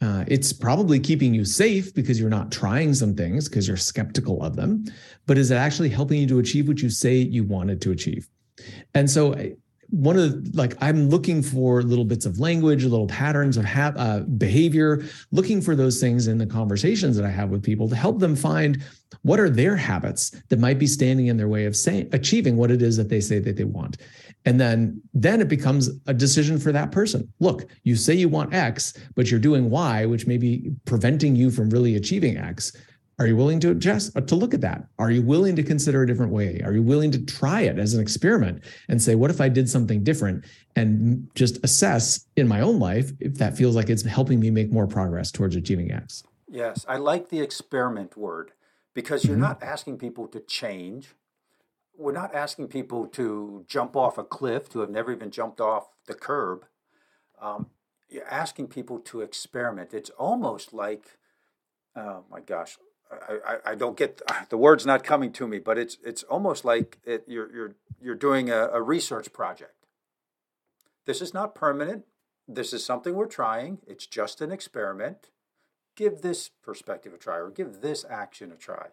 Uh, 0.00 0.24
it's 0.26 0.52
probably 0.52 0.98
keeping 0.98 1.32
you 1.32 1.44
safe 1.44 1.94
because 1.94 2.18
you're 2.18 2.28
not 2.28 2.50
trying 2.50 2.92
some 2.94 3.14
things 3.14 3.48
because 3.48 3.68
you're 3.68 3.76
skeptical 3.76 4.42
of 4.42 4.56
them. 4.56 4.84
But 5.26 5.38
is 5.38 5.50
it 5.50 5.56
actually 5.56 5.90
helping 5.90 6.20
you 6.20 6.26
to 6.28 6.38
achieve 6.38 6.66
what 6.66 6.82
you 6.82 6.90
say 6.90 7.16
you 7.16 7.44
wanted 7.44 7.80
to 7.82 7.92
achieve? 7.92 8.28
And 8.94 9.08
so 9.10 9.34
one 9.90 10.16
of 10.16 10.44
the, 10.44 10.56
like 10.56 10.74
i'm 10.80 11.08
looking 11.08 11.42
for 11.42 11.82
little 11.82 12.04
bits 12.04 12.26
of 12.26 12.40
language 12.40 12.84
little 12.84 13.06
patterns 13.06 13.56
of 13.56 13.64
ha- 13.64 13.92
uh, 13.96 14.20
behavior 14.20 15.04
looking 15.30 15.60
for 15.60 15.76
those 15.76 16.00
things 16.00 16.26
in 16.26 16.38
the 16.38 16.46
conversations 16.46 17.16
that 17.16 17.24
i 17.24 17.30
have 17.30 17.50
with 17.50 17.62
people 17.62 17.88
to 17.88 17.94
help 17.94 18.18
them 18.18 18.34
find 18.34 18.82
what 19.22 19.38
are 19.38 19.48
their 19.48 19.76
habits 19.76 20.30
that 20.48 20.58
might 20.58 20.78
be 20.78 20.86
standing 20.86 21.28
in 21.28 21.36
their 21.36 21.48
way 21.48 21.66
of 21.66 21.76
saying 21.76 22.08
achieving 22.12 22.56
what 22.56 22.70
it 22.70 22.82
is 22.82 22.96
that 22.96 23.08
they 23.08 23.20
say 23.20 23.38
that 23.38 23.56
they 23.56 23.64
want 23.64 23.98
and 24.46 24.58
then 24.60 25.00
then 25.12 25.40
it 25.40 25.48
becomes 25.48 25.90
a 26.06 26.14
decision 26.14 26.58
for 26.58 26.72
that 26.72 26.90
person 26.90 27.30
look 27.40 27.68
you 27.82 27.94
say 27.94 28.14
you 28.14 28.28
want 28.28 28.54
x 28.54 28.94
but 29.14 29.30
you're 29.30 29.40
doing 29.40 29.68
y 29.68 30.06
which 30.06 30.26
may 30.26 30.38
be 30.38 30.72
preventing 30.86 31.36
you 31.36 31.50
from 31.50 31.68
really 31.68 31.96
achieving 31.96 32.38
x 32.38 32.72
are 33.18 33.26
you 33.26 33.36
willing 33.36 33.60
to 33.60 33.70
adjust 33.70 34.16
uh, 34.16 34.20
to 34.22 34.34
look 34.34 34.52
at 34.52 34.60
that? 34.60 34.86
Are 34.98 35.10
you 35.10 35.22
willing 35.22 35.56
to 35.56 35.62
consider 35.62 36.02
a 36.02 36.06
different 36.06 36.32
way? 36.32 36.60
Are 36.64 36.72
you 36.72 36.82
willing 36.82 37.10
to 37.12 37.24
try 37.24 37.62
it 37.62 37.78
as 37.78 37.94
an 37.94 38.00
experiment 38.00 38.62
and 38.88 39.00
say, 39.00 39.14
what 39.14 39.30
if 39.30 39.40
I 39.40 39.48
did 39.48 39.70
something 39.70 40.04
different 40.04 40.44
and 40.74 41.26
just 41.34 41.62
assess 41.64 42.26
in 42.36 42.46
my 42.46 42.60
own 42.60 42.78
life 42.78 43.12
if 43.20 43.36
that 43.36 43.56
feels 43.56 43.74
like 43.74 43.88
it's 43.88 44.02
helping 44.02 44.38
me 44.38 44.50
make 44.50 44.70
more 44.70 44.86
progress 44.86 45.30
towards 45.30 45.56
achieving 45.56 45.90
X? 45.90 46.24
Yes, 46.48 46.84
I 46.86 46.98
like 46.98 47.30
the 47.30 47.40
experiment 47.40 48.16
word 48.16 48.52
because 48.92 49.24
you're 49.24 49.34
mm-hmm. 49.34 49.42
not 49.42 49.62
asking 49.62 49.96
people 49.96 50.28
to 50.28 50.40
change. 50.40 51.08
We're 51.98 52.12
not 52.12 52.34
asking 52.34 52.68
people 52.68 53.06
to 53.08 53.64
jump 53.68 53.96
off 53.96 54.18
a 54.18 54.24
cliff 54.24 54.68
to 54.70 54.80
have 54.80 54.90
never 54.90 55.12
even 55.12 55.30
jumped 55.30 55.60
off 55.60 55.88
the 56.06 56.14
curb. 56.14 56.66
Um, 57.40 57.70
you're 58.08 58.28
asking 58.28 58.68
people 58.68 58.98
to 59.00 59.20
experiment. 59.20 59.92
It's 59.92 60.10
almost 60.10 60.72
like, 60.72 61.18
oh 61.96 62.24
my 62.30 62.40
gosh, 62.40 62.78
I, 63.10 63.58
I, 63.64 63.74
don't 63.74 63.96
get 63.96 64.20
the 64.50 64.56
words 64.56 64.84
not 64.84 65.04
coming 65.04 65.32
to 65.32 65.46
me, 65.46 65.58
but 65.58 65.78
it's 65.78 65.98
it's 66.04 66.22
almost 66.24 66.64
like 66.64 66.98
it, 67.04 67.24
you're 67.26 67.52
you're 67.52 67.74
you're 68.00 68.14
doing 68.14 68.50
a, 68.50 68.68
a 68.72 68.82
research 68.82 69.32
project. 69.32 69.86
This 71.04 71.20
is 71.22 71.32
not 71.32 71.54
permanent. 71.54 72.04
This 72.48 72.72
is 72.72 72.84
something 72.84 73.14
we're 73.14 73.26
trying. 73.26 73.78
It's 73.86 74.06
just 74.06 74.40
an 74.40 74.52
experiment. 74.52 75.30
Give 75.96 76.20
this 76.20 76.50
perspective 76.62 77.14
a 77.14 77.16
try, 77.16 77.36
or 77.36 77.50
give 77.50 77.80
this 77.80 78.04
action 78.08 78.52
a 78.52 78.56
try. 78.56 78.88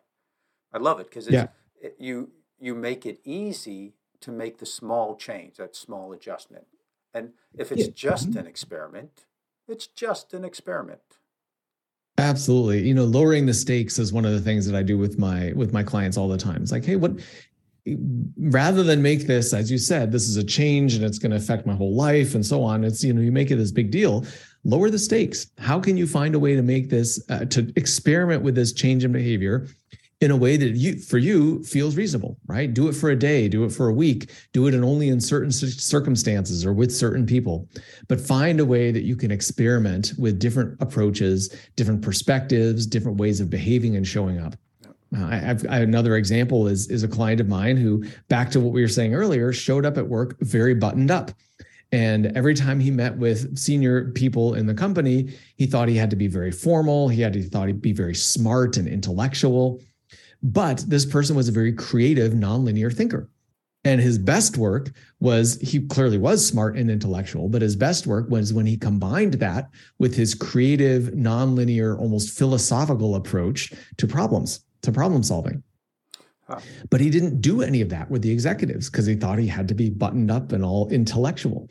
I 0.71 0.77
love 0.77 0.99
it 0.99 1.09
because 1.09 1.29
yeah. 1.29 1.47
it, 1.81 1.95
you 1.99 2.31
you 2.63 2.73
make 2.73 3.05
it 3.05 3.19
easy 3.25 3.93
to 4.21 4.31
make 4.31 4.59
the 4.59 4.65
small 4.65 5.17
change, 5.17 5.57
that 5.57 5.75
small 5.75 6.13
adjustment. 6.13 6.65
And 7.13 7.31
if 7.53 7.71
it's 7.73 7.87
yeah. 7.87 7.93
just 7.93 8.29
mm-hmm. 8.29 8.39
an 8.39 8.47
experiment, 8.47 9.25
it's 9.67 9.85
just 9.85 10.33
an 10.33 10.45
experiment. 10.45 11.01
Absolutely. 12.17 12.87
You 12.87 12.93
know, 12.93 13.03
lowering 13.03 13.45
the 13.45 13.53
stakes 13.53 13.99
is 13.99 14.13
one 14.13 14.23
of 14.23 14.31
the 14.31 14.39
things 14.39 14.65
that 14.65 14.75
I 14.75 14.83
do 14.83 14.97
with 14.97 15.19
my 15.19 15.51
with 15.55 15.73
my 15.73 15.83
clients 15.83 16.15
all 16.15 16.29
the 16.29 16.37
time. 16.37 16.61
It's 16.61 16.71
like, 16.71 16.85
hey, 16.85 16.95
what 16.95 17.19
rather 18.37 18.81
than 18.81 19.01
make 19.01 19.27
this 19.27 19.53
as 19.53 19.69
you 19.69 19.77
said, 19.77 20.11
this 20.11 20.29
is 20.29 20.37
a 20.37 20.43
change 20.43 20.95
and 20.95 21.03
it's 21.03 21.19
going 21.19 21.31
to 21.31 21.37
affect 21.37 21.65
my 21.65 21.75
whole 21.75 21.93
life 21.93 22.33
and 22.33 22.45
so 22.45 22.63
on. 22.63 22.85
It's 22.85 23.03
you 23.03 23.13
know, 23.13 23.21
you 23.21 23.31
make 23.31 23.51
it 23.51 23.57
this 23.57 23.71
big 23.71 23.91
deal. 23.91 24.25
Lower 24.63 24.89
the 24.89 24.99
stakes. 24.99 25.47
How 25.57 25.81
can 25.81 25.97
you 25.97 26.07
find 26.07 26.33
a 26.33 26.39
way 26.39 26.55
to 26.55 26.61
make 26.61 26.89
this 26.89 27.21
uh, 27.29 27.45
to 27.45 27.73
experiment 27.75 28.41
with 28.41 28.55
this 28.55 28.71
change 28.71 29.03
in 29.03 29.11
behavior 29.11 29.67
in 30.23 30.31
a 30.31 30.37
way 30.37 30.55
that 30.55 30.69
you 30.69 30.97
for 30.97 31.17
you 31.17 31.61
feels 31.63 31.97
reasonable 31.97 32.37
right 32.47 32.73
do 32.73 32.87
it 32.87 32.93
for 32.93 33.09
a 33.09 33.15
day 33.15 33.49
do 33.49 33.65
it 33.65 33.69
for 33.69 33.89
a 33.89 33.93
week 33.93 34.31
do 34.53 34.67
it 34.67 34.73
in 34.73 34.83
only 34.83 35.09
in 35.09 35.19
certain 35.19 35.51
circumstances 35.51 36.65
or 36.65 36.71
with 36.71 36.95
certain 36.95 37.25
people 37.25 37.67
but 38.07 38.19
find 38.19 38.59
a 38.59 38.65
way 38.65 38.89
that 38.89 39.03
you 39.03 39.15
can 39.15 39.31
experiment 39.31 40.13
with 40.17 40.39
different 40.39 40.81
approaches 40.81 41.53
different 41.75 42.01
perspectives 42.01 42.87
different 42.87 43.17
ways 43.17 43.41
of 43.41 43.49
behaving 43.49 43.97
and 43.97 44.07
showing 44.07 44.39
up 44.39 44.55
uh, 45.15 45.25
I, 45.25 45.35
have 45.35 45.63
another 45.65 46.15
example 46.15 46.67
is 46.67 46.89
is 46.89 47.03
a 47.03 47.07
client 47.07 47.41
of 47.41 47.49
mine 47.49 47.75
who 47.75 48.05
back 48.29 48.49
to 48.51 48.59
what 48.61 48.71
we 48.71 48.81
were 48.81 48.87
saying 48.87 49.13
earlier 49.13 49.51
showed 49.51 49.85
up 49.85 49.97
at 49.97 50.07
work 50.07 50.37
very 50.39 50.73
buttoned 50.73 51.11
up 51.11 51.31
and 51.91 52.35
every 52.35 52.55
time 52.55 52.79
he 52.79 52.89
met 52.89 53.15
with 53.17 53.55
senior 53.55 54.09
people 54.13 54.55
in 54.55 54.65
the 54.65 54.73
company, 54.73 55.31
he 55.57 55.67
thought 55.67 55.87
he 55.87 55.95
had 55.95 56.09
to 56.09 56.15
be 56.15 56.25
very 56.25 56.51
formal. 56.51 57.07
He 57.07 57.21
had 57.21 57.33
to 57.33 57.39
he 57.39 57.47
thought 57.47 57.67
he'd 57.67 57.83
be 57.83 57.93
very 57.93 58.15
smart 58.15 58.77
and 58.77 58.87
intellectual. 58.87 59.79
But 60.43 60.83
this 60.87 61.05
person 61.05 61.35
was 61.35 61.47
a 61.47 61.53
very 61.53 61.73
creative, 61.73 62.33
nonlinear 62.33 62.93
thinker. 62.93 63.29
And 63.85 63.99
his 63.99 64.17
best 64.17 64.57
work 64.57 64.91
was 65.19 65.59
he 65.59 65.85
clearly 65.87 66.17
was 66.17 66.45
smart 66.45 66.77
and 66.77 66.89
intellectual, 66.89 67.49
but 67.49 67.61
his 67.61 67.75
best 67.75 68.07
work 68.07 68.29
was 68.29 68.53
when 68.53 68.65
he 68.65 68.77
combined 68.77 69.35
that 69.35 69.69
with 69.99 70.15
his 70.15 70.33
creative, 70.33 71.13
nonlinear, 71.13 71.99
almost 71.99 72.37
philosophical 72.37 73.15
approach 73.15 73.73
to 73.97 74.07
problems, 74.07 74.63
to 74.83 74.91
problem 74.91 75.23
solving. 75.23 75.63
Huh. 76.47 76.59
But 76.89 77.01
he 77.01 77.09
didn't 77.09 77.41
do 77.41 77.61
any 77.61 77.81
of 77.81 77.89
that 77.89 78.09
with 78.09 78.21
the 78.21 78.31
executives 78.31 78.89
because 78.89 79.05
he 79.05 79.15
thought 79.15 79.39
he 79.39 79.47
had 79.47 79.67
to 79.69 79.73
be 79.73 79.89
buttoned 79.89 80.31
up 80.31 80.51
and 80.51 80.63
all 80.63 80.89
intellectual. 80.89 81.69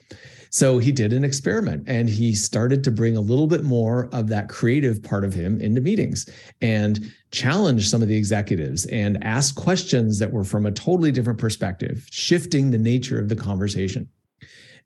So 0.50 0.78
he 0.78 0.92
did 0.92 1.14
an 1.14 1.24
experiment 1.24 1.84
and 1.86 2.10
he 2.10 2.34
started 2.34 2.84
to 2.84 2.90
bring 2.90 3.16
a 3.16 3.20
little 3.20 3.46
bit 3.46 3.64
more 3.64 4.10
of 4.12 4.28
that 4.28 4.50
creative 4.50 5.02
part 5.02 5.24
of 5.24 5.32
him 5.32 5.60
into 5.60 5.80
meetings 5.80 6.28
and 6.60 7.10
challenge 7.32 7.88
some 7.88 8.02
of 8.02 8.08
the 8.08 8.16
executives 8.16 8.86
and 8.86 9.22
ask 9.24 9.54
questions 9.56 10.18
that 10.18 10.32
were 10.32 10.44
from 10.44 10.66
a 10.66 10.70
totally 10.70 11.10
different 11.10 11.38
perspective, 11.38 12.06
shifting 12.10 12.70
the 12.70 12.78
nature 12.78 13.18
of 13.18 13.28
the 13.28 13.36
conversation. 13.36 14.08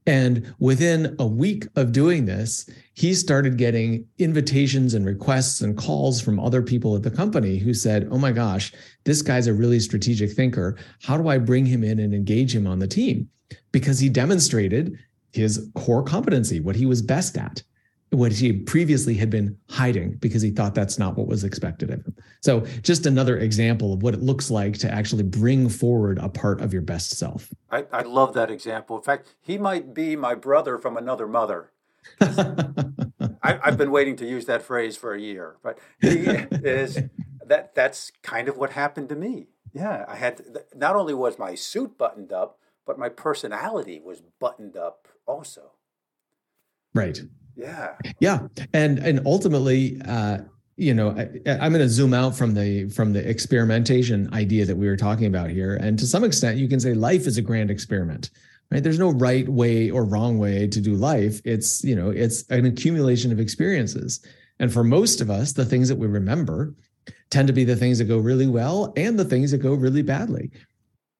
And 0.06 0.54
within 0.60 1.16
a 1.18 1.26
week 1.26 1.66
of 1.74 1.90
doing 1.90 2.26
this, 2.26 2.70
he 2.94 3.12
started 3.12 3.58
getting 3.58 4.06
invitations 4.18 4.94
and 4.94 5.04
requests 5.04 5.60
and 5.60 5.76
calls 5.76 6.20
from 6.20 6.38
other 6.38 6.62
people 6.62 6.94
at 6.94 7.02
the 7.02 7.10
company 7.10 7.58
who 7.58 7.74
said, 7.74 8.08
Oh 8.12 8.18
my 8.18 8.30
gosh, 8.30 8.72
this 9.04 9.20
guy's 9.20 9.48
a 9.48 9.52
really 9.52 9.80
strategic 9.80 10.30
thinker. 10.30 10.78
How 11.02 11.18
do 11.18 11.28
I 11.28 11.38
bring 11.38 11.66
him 11.66 11.82
in 11.82 11.98
and 11.98 12.14
engage 12.14 12.54
him 12.54 12.68
on 12.68 12.78
the 12.78 12.86
team? 12.86 13.28
Because 13.72 13.98
he 13.98 14.08
demonstrated 14.08 14.96
his 15.32 15.68
core 15.74 16.04
competency, 16.04 16.60
what 16.60 16.76
he 16.76 16.86
was 16.86 17.02
best 17.02 17.36
at, 17.36 17.64
what 18.16 18.32
he 18.32 18.52
previously 18.52 19.14
had 19.14 19.28
been 19.28 19.58
hiding 19.68 20.16
because 20.16 20.40
he 20.40 20.50
thought 20.50 20.74
that's 20.74 20.98
not 20.98 21.16
what 21.16 21.26
was 21.26 21.44
expected 21.44 21.90
of 21.90 22.04
him. 22.04 22.16
So, 22.40 22.60
just 22.82 23.04
another 23.04 23.36
example 23.36 23.92
of 23.92 24.02
what 24.02 24.14
it 24.14 24.22
looks 24.22 24.50
like 24.50 24.78
to 24.78 24.90
actually 24.90 25.22
bring 25.22 25.68
forward 25.68 26.18
a 26.18 26.28
part 26.28 26.60
of 26.60 26.72
your 26.72 26.82
best 26.82 27.10
self. 27.10 27.52
I, 27.70 27.84
I 27.92 28.02
love 28.02 28.32
that 28.34 28.50
example. 28.50 28.96
In 28.96 29.02
fact, 29.02 29.34
he 29.40 29.58
might 29.58 29.92
be 29.92 30.16
my 30.16 30.34
brother 30.34 30.78
from 30.78 30.96
another 30.96 31.28
mother. 31.28 31.72
I, 32.20 33.58
have 33.62 33.76
been 33.76 33.90
waiting 33.90 34.16
to 34.16 34.26
use 34.26 34.46
that 34.46 34.62
phrase 34.62 34.96
for 34.96 35.12
a 35.12 35.20
year, 35.20 35.56
but 35.62 35.78
he 36.00 36.08
is 36.08 36.98
that. 37.44 37.74
That's 37.74 38.12
kind 38.22 38.48
of 38.48 38.56
what 38.56 38.70
happened 38.70 39.08
to 39.10 39.16
me. 39.16 39.48
Yeah, 39.74 40.04
I 40.08 40.16
had 40.16 40.38
to, 40.38 40.64
not 40.74 40.96
only 40.96 41.12
was 41.12 41.38
my 41.38 41.54
suit 41.54 41.98
buttoned 41.98 42.32
up, 42.32 42.58
but 42.86 42.98
my 42.98 43.08
personality 43.08 44.00
was 44.02 44.22
buttoned 44.40 44.76
up 44.76 45.08
also. 45.26 45.72
Right. 46.94 47.20
Yeah. 47.56 47.94
Yeah, 48.20 48.40
and 48.72 48.98
and 48.98 49.20
ultimately, 49.24 50.00
uh, 50.06 50.38
you 50.76 50.92
know, 50.92 51.10
I, 51.10 51.22
am 51.46 51.72
going 51.72 51.82
to 51.82 51.88
zoom 51.88 52.12
out 52.12 52.36
from 52.36 52.54
the 52.54 52.88
from 52.90 53.12
the 53.12 53.28
experimentation 53.28 54.32
idea 54.34 54.66
that 54.66 54.76
we 54.76 54.86
were 54.86 54.96
talking 54.96 55.26
about 55.26 55.50
here, 55.50 55.74
and 55.74 55.98
to 55.98 56.06
some 56.06 56.22
extent, 56.22 56.58
you 56.58 56.68
can 56.68 56.80
say 56.80 56.92
life 56.92 57.26
is 57.26 57.38
a 57.38 57.42
grand 57.42 57.70
experiment. 57.70 58.30
Right? 58.70 58.82
There's 58.82 58.98
no 58.98 59.10
right 59.10 59.48
way 59.48 59.90
or 59.90 60.04
wrong 60.04 60.38
way 60.38 60.66
to 60.66 60.80
do 60.80 60.94
life. 60.94 61.40
It's 61.44 61.82
you 61.82 61.96
know, 61.96 62.10
it's 62.10 62.44
an 62.50 62.66
accumulation 62.66 63.32
of 63.32 63.40
experiences, 63.40 64.24
and 64.58 64.70
for 64.70 64.84
most 64.84 65.22
of 65.22 65.30
us, 65.30 65.52
the 65.52 65.64
things 65.64 65.88
that 65.88 65.96
we 65.96 66.06
remember 66.06 66.74
tend 67.30 67.46
to 67.48 67.54
be 67.54 67.64
the 67.64 67.76
things 67.76 67.98
that 67.98 68.04
go 68.04 68.18
really 68.18 68.46
well 68.46 68.92
and 68.96 69.18
the 69.18 69.24
things 69.24 69.50
that 69.52 69.58
go 69.58 69.74
really 69.74 70.02
badly. 70.02 70.50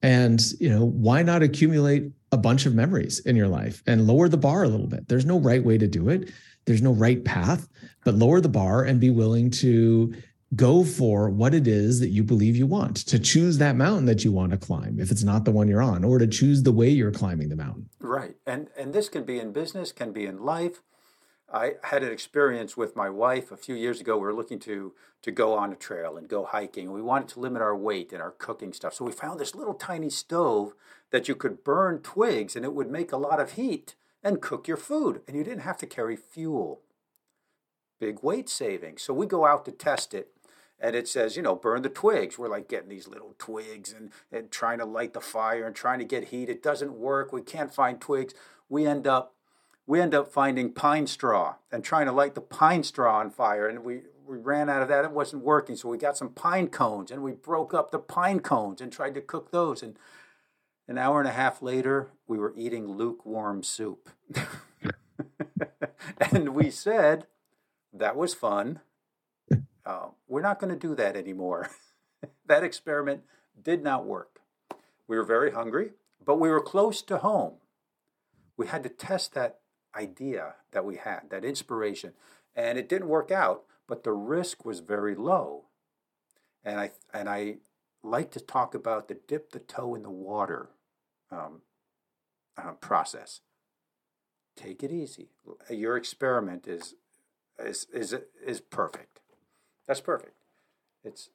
And 0.02 0.42
you 0.60 0.68
know, 0.68 0.84
why 0.84 1.22
not 1.22 1.42
accumulate 1.42 2.10
a 2.32 2.36
bunch 2.36 2.66
of 2.66 2.74
memories 2.74 3.20
in 3.20 3.36
your 3.36 3.48
life 3.48 3.82
and 3.86 4.06
lower 4.06 4.28
the 4.28 4.36
bar 4.36 4.64
a 4.64 4.68
little 4.68 4.86
bit. 4.86 5.08
There's 5.08 5.26
no 5.26 5.38
right 5.38 5.64
way 5.64 5.78
to 5.78 5.86
do 5.86 6.08
it. 6.08 6.30
There's 6.64 6.82
no 6.82 6.92
right 6.92 7.24
path, 7.24 7.68
but 8.04 8.14
lower 8.14 8.40
the 8.40 8.48
bar 8.48 8.82
and 8.82 9.00
be 9.00 9.10
willing 9.10 9.50
to 9.52 10.14
go 10.54 10.84
for 10.84 11.28
what 11.28 11.54
it 11.54 11.66
is 11.66 12.00
that 12.00 12.08
you 12.08 12.22
believe 12.22 12.56
you 12.56 12.66
want, 12.66 12.96
to 12.96 13.18
choose 13.18 13.58
that 13.58 13.76
mountain 13.76 14.06
that 14.06 14.24
you 14.24 14.32
want 14.32 14.52
to 14.52 14.58
climb 14.58 14.98
if 15.00 15.10
it's 15.10 15.24
not 15.24 15.44
the 15.44 15.50
one 15.50 15.68
you're 15.68 15.82
on, 15.82 16.04
or 16.04 16.18
to 16.18 16.26
choose 16.26 16.62
the 16.62 16.72
way 16.72 16.88
you're 16.88 17.12
climbing 17.12 17.48
the 17.48 17.56
mountain. 17.56 17.88
Right. 17.98 18.36
And 18.46 18.68
and 18.76 18.92
this 18.92 19.08
can 19.08 19.24
be 19.24 19.38
in 19.38 19.52
business, 19.52 19.92
can 19.92 20.12
be 20.12 20.26
in 20.26 20.44
life. 20.44 20.82
I 21.52 21.74
had 21.84 22.02
an 22.02 22.12
experience 22.12 22.76
with 22.76 22.96
my 22.96 23.08
wife 23.08 23.52
a 23.52 23.56
few 23.56 23.74
years 23.74 24.00
ago. 24.00 24.16
We 24.16 24.24
were 24.24 24.34
looking 24.34 24.58
to 24.60 24.92
to 25.22 25.30
go 25.30 25.54
on 25.54 25.72
a 25.72 25.76
trail 25.76 26.16
and 26.16 26.28
go 26.28 26.44
hiking. 26.44 26.92
We 26.92 27.02
wanted 27.02 27.28
to 27.30 27.40
limit 27.40 27.62
our 27.62 27.76
weight 27.76 28.12
and 28.12 28.22
our 28.22 28.32
cooking 28.32 28.72
stuff. 28.72 28.94
So 28.94 29.04
we 29.04 29.12
found 29.12 29.40
this 29.40 29.54
little 29.54 29.74
tiny 29.74 30.10
stove 30.10 30.74
that 31.10 31.28
you 31.28 31.34
could 31.34 31.64
burn 31.64 32.00
twigs 32.00 32.56
and 32.56 32.64
it 32.64 32.74
would 32.74 32.90
make 32.90 33.12
a 33.12 33.16
lot 33.16 33.40
of 33.40 33.52
heat 33.52 33.94
and 34.22 34.42
cook 34.42 34.66
your 34.66 34.76
food 34.76 35.22
and 35.26 35.36
you 35.36 35.44
didn't 35.44 35.60
have 35.60 35.78
to 35.78 35.86
carry 35.86 36.16
fuel. 36.16 36.80
Big 37.98 38.22
weight 38.22 38.48
saving. 38.48 38.98
So 38.98 39.14
we 39.14 39.26
go 39.26 39.46
out 39.46 39.64
to 39.64 39.72
test 39.72 40.12
it 40.12 40.32
and 40.78 40.94
it 40.94 41.08
says, 41.08 41.36
you 41.36 41.42
know, 41.42 41.54
burn 41.54 41.82
the 41.82 41.88
twigs. 41.88 42.38
We're 42.38 42.48
like 42.48 42.68
getting 42.68 42.90
these 42.90 43.08
little 43.08 43.34
twigs 43.38 43.92
and, 43.92 44.10
and 44.30 44.50
trying 44.50 44.78
to 44.78 44.84
light 44.84 45.14
the 45.14 45.20
fire 45.20 45.66
and 45.66 45.74
trying 45.74 46.00
to 46.00 46.04
get 46.04 46.28
heat. 46.28 46.48
It 46.48 46.62
doesn't 46.62 46.98
work. 46.98 47.32
We 47.32 47.40
can't 47.40 47.72
find 47.72 48.00
twigs. 48.00 48.34
We 48.68 48.86
end 48.86 49.06
up 49.06 49.32
we 49.86 50.00
end 50.00 50.14
up 50.14 50.28
finding 50.28 50.72
pine 50.72 51.06
straw 51.06 51.54
and 51.70 51.84
trying 51.84 52.06
to 52.06 52.12
light 52.12 52.34
the 52.34 52.40
pine 52.40 52.82
straw 52.82 53.20
on 53.20 53.30
fire. 53.30 53.68
And 53.68 53.84
we, 53.84 54.00
we 54.26 54.36
ran 54.36 54.68
out 54.68 54.82
of 54.82 54.88
that. 54.88 55.04
It 55.04 55.12
wasn't 55.12 55.44
working. 55.44 55.76
So 55.76 55.88
we 55.88 55.96
got 55.96 56.16
some 56.16 56.30
pine 56.30 56.68
cones 56.68 57.12
and 57.12 57.22
we 57.22 57.32
broke 57.32 57.72
up 57.72 57.92
the 57.92 58.00
pine 58.00 58.40
cones 58.40 58.80
and 58.80 58.90
tried 58.90 59.14
to 59.14 59.20
cook 59.20 59.52
those. 59.52 59.82
And 59.82 59.96
an 60.88 60.98
hour 60.98 61.20
and 61.20 61.28
a 61.28 61.32
half 61.32 61.62
later, 61.62 62.10
we 62.26 62.38
were 62.38 62.54
eating 62.56 62.86
lukewarm 62.86 63.62
soup. 63.62 64.08
and 66.20 66.50
we 66.50 66.70
said, 66.70 67.26
that 67.92 68.16
was 68.16 68.34
fun. 68.34 68.80
Uh, 69.84 70.08
we're 70.28 70.42
not 70.42 70.60
going 70.60 70.72
to 70.72 70.78
do 70.78 70.94
that 70.94 71.16
anymore. 71.16 71.70
that 72.46 72.64
experiment 72.64 73.22
did 73.60 73.82
not 73.82 74.06
work. 74.06 74.40
We 75.08 75.16
were 75.16 75.24
very 75.24 75.52
hungry, 75.52 75.90
but 76.24 76.40
we 76.40 76.48
were 76.48 76.60
close 76.60 77.02
to 77.02 77.18
home. 77.18 77.54
We 78.56 78.66
had 78.66 78.82
to 78.84 78.88
test 78.88 79.34
that 79.34 79.60
idea 79.94 80.54
that 80.72 80.84
we 80.84 80.96
had, 80.96 81.30
that 81.30 81.44
inspiration. 81.44 82.12
And 82.54 82.78
it 82.78 82.88
didn't 82.88 83.08
work 83.08 83.30
out, 83.30 83.64
but 83.86 84.04
the 84.04 84.12
risk 84.12 84.64
was 84.64 84.80
very 84.80 85.14
low. 85.14 85.64
And 86.64 86.80
I, 86.80 86.90
and 87.12 87.28
I 87.28 87.56
like 88.02 88.30
to 88.32 88.40
talk 88.40 88.74
about 88.74 89.08
the 89.08 89.18
dip 89.26 89.52
the 89.52 89.58
toe 89.58 89.94
in 89.94 90.02
the 90.02 90.10
water 90.10 90.70
um, 91.30 91.62
uh, 92.56 92.72
process. 92.72 93.40
Take 94.56 94.82
it 94.82 94.90
easy. 94.90 95.28
Your 95.70 95.96
experiment 95.96 96.66
is, 96.66 96.94
is, 97.58 97.86
is, 97.92 98.14
is 98.44 98.60
perfect. 98.60 99.20
That's 99.86 100.00
perfect. 100.00 100.34
It's 101.04 101.30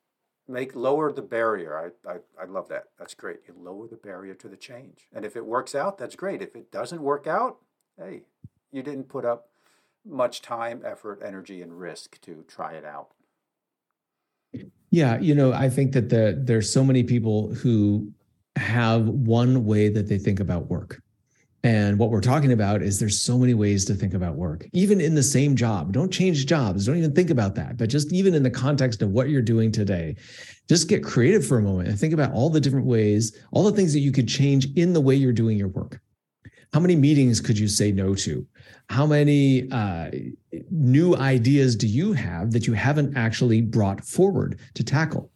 make 0.47 0.75
lower 0.75 1.11
the 1.11 1.21
barrier. 1.21 1.93
I, 2.05 2.09
I, 2.09 2.15
I 2.41 2.45
love 2.45 2.67
that. 2.69 2.85
That's 2.97 3.13
great. 3.13 3.39
You 3.47 3.53
lower 3.57 3.87
the 3.87 3.95
barrier 3.95 4.33
to 4.35 4.47
the 4.47 4.57
change. 4.57 5.07
And 5.13 5.23
if 5.23 5.35
it 5.35 5.45
works 5.45 5.75
out, 5.75 5.97
that's 5.97 6.15
great. 6.15 6.41
If 6.41 6.55
it 6.55 6.71
doesn't 6.71 7.01
work 7.01 7.27
out, 7.27 7.57
hey, 7.97 8.23
you 8.71 8.83
didn't 8.83 9.09
put 9.09 9.25
up 9.25 9.49
much 10.05 10.41
time, 10.41 10.81
effort, 10.83 11.21
energy, 11.23 11.61
and 11.61 11.79
risk 11.79 12.19
to 12.21 12.43
try 12.47 12.73
it 12.73 12.85
out. 12.85 13.09
Yeah, 14.89 15.19
you 15.19 15.35
know, 15.35 15.53
I 15.53 15.69
think 15.69 15.93
that 15.93 16.09
the 16.09 16.37
there's 16.37 16.69
so 16.69 16.83
many 16.83 17.03
people 17.03 17.53
who 17.53 18.11
have 18.55 19.07
one 19.07 19.65
way 19.65 19.89
that 19.89 20.07
they 20.07 20.17
think 20.17 20.39
about 20.39 20.69
work. 20.69 21.01
And 21.63 21.99
what 21.99 22.09
we're 22.09 22.21
talking 22.21 22.53
about 22.53 22.81
is 22.81 22.99
there's 22.99 23.19
so 23.19 23.37
many 23.37 23.53
ways 23.53 23.85
to 23.85 23.93
think 23.93 24.15
about 24.15 24.35
work, 24.35 24.65
even 24.73 24.99
in 24.99 25.13
the 25.13 25.21
same 25.21 25.55
job. 25.55 25.93
Don't 25.93 26.11
change 26.11 26.47
jobs. 26.47 26.85
Don't 26.85 26.97
even 26.97 27.13
think 27.13 27.29
about 27.29 27.53
that. 27.55 27.77
But 27.77 27.89
just 27.89 28.11
even 28.11 28.33
in 28.33 28.41
the 28.41 28.49
context 28.49 29.03
of 29.03 29.11
what 29.11 29.29
you're 29.29 29.43
doing 29.43 29.71
today, 29.71 30.15
just 30.67 30.87
get 30.87 31.03
creative 31.03 31.45
for 31.45 31.59
a 31.59 31.61
moment 31.61 31.87
and 31.87 31.99
think 31.99 32.13
about 32.13 32.33
all 32.33 32.49
the 32.49 32.59
different 32.59 32.87
ways, 32.87 33.37
all 33.51 33.63
the 33.63 33.73
things 33.73 33.93
that 33.93 33.99
you 33.99 34.11
could 34.11 34.27
change 34.27 34.67
in 34.75 34.93
the 34.93 35.01
way 35.01 35.13
you're 35.13 35.33
doing 35.33 35.55
your 35.57 35.67
work. 35.67 36.01
How 36.73 36.79
many 36.79 36.95
meetings 36.95 37.41
could 37.41 37.59
you 37.59 37.67
say 37.67 37.91
no 37.91 38.15
to? 38.15 38.47
How 38.89 39.05
many 39.05 39.69
uh, 39.71 40.09
new 40.71 41.15
ideas 41.15 41.75
do 41.75 41.85
you 41.85 42.13
have 42.13 42.51
that 42.51 42.65
you 42.65 42.73
haven't 42.73 43.15
actually 43.15 43.61
brought 43.61 44.03
forward 44.03 44.59
to 44.73 44.83
tackle? 44.83 45.29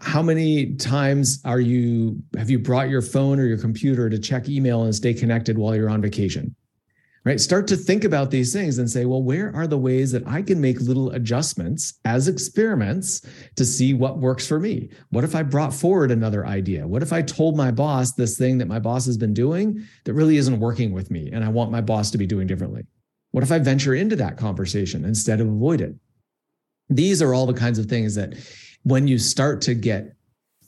How 0.00 0.22
many 0.22 0.74
times 0.76 1.40
are 1.44 1.60
you 1.60 2.22
have 2.36 2.50
you 2.50 2.58
brought 2.58 2.88
your 2.88 3.02
phone 3.02 3.38
or 3.38 3.44
your 3.44 3.58
computer 3.58 4.08
to 4.08 4.18
check 4.18 4.48
email 4.48 4.84
and 4.84 4.94
stay 4.94 5.12
connected 5.12 5.58
while 5.58 5.74
you're 5.74 5.90
on 5.90 6.00
vacation? 6.00 6.54
Right? 7.24 7.40
Start 7.40 7.66
to 7.68 7.76
think 7.76 8.04
about 8.04 8.30
these 8.30 8.52
things 8.52 8.78
and 8.78 8.88
say, 8.88 9.04
well, 9.04 9.20
where 9.20 9.54
are 9.54 9.66
the 9.66 9.76
ways 9.76 10.12
that 10.12 10.24
I 10.28 10.42
can 10.42 10.60
make 10.60 10.80
little 10.80 11.10
adjustments 11.10 11.94
as 12.04 12.28
experiments 12.28 13.20
to 13.56 13.64
see 13.64 13.94
what 13.94 14.18
works 14.18 14.46
for 14.46 14.60
me? 14.60 14.90
What 15.10 15.24
if 15.24 15.34
I 15.34 15.42
brought 15.42 15.74
forward 15.74 16.12
another 16.12 16.46
idea? 16.46 16.86
What 16.86 17.02
if 17.02 17.12
I 17.12 17.22
told 17.22 17.56
my 17.56 17.72
boss 17.72 18.12
this 18.12 18.38
thing 18.38 18.58
that 18.58 18.68
my 18.68 18.78
boss 18.78 19.06
has 19.06 19.16
been 19.16 19.34
doing 19.34 19.84
that 20.04 20.14
really 20.14 20.36
isn't 20.36 20.60
working 20.60 20.92
with 20.92 21.10
me 21.10 21.30
and 21.32 21.44
I 21.44 21.48
want 21.48 21.72
my 21.72 21.80
boss 21.80 22.12
to 22.12 22.18
be 22.18 22.26
doing 22.26 22.46
differently? 22.46 22.86
What 23.32 23.42
if 23.42 23.50
I 23.50 23.58
venture 23.58 23.94
into 23.94 24.14
that 24.16 24.36
conversation 24.36 25.04
instead 25.04 25.40
of 25.40 25.48
avoid 25.48 25.80
it? 25.80 25.96
These 26.88 27.20
are 27.22 27.34
all 27.34 27.46
the 27.46 27.54
kinds 27.54 27.80
of 27.80 27.86
things 27.86 28.14
that 28.14 28.34
when 28.86 29.08
you 29.08 29.18
start 29.18 29.60
to 29.60 29.74
get 29.74 30.14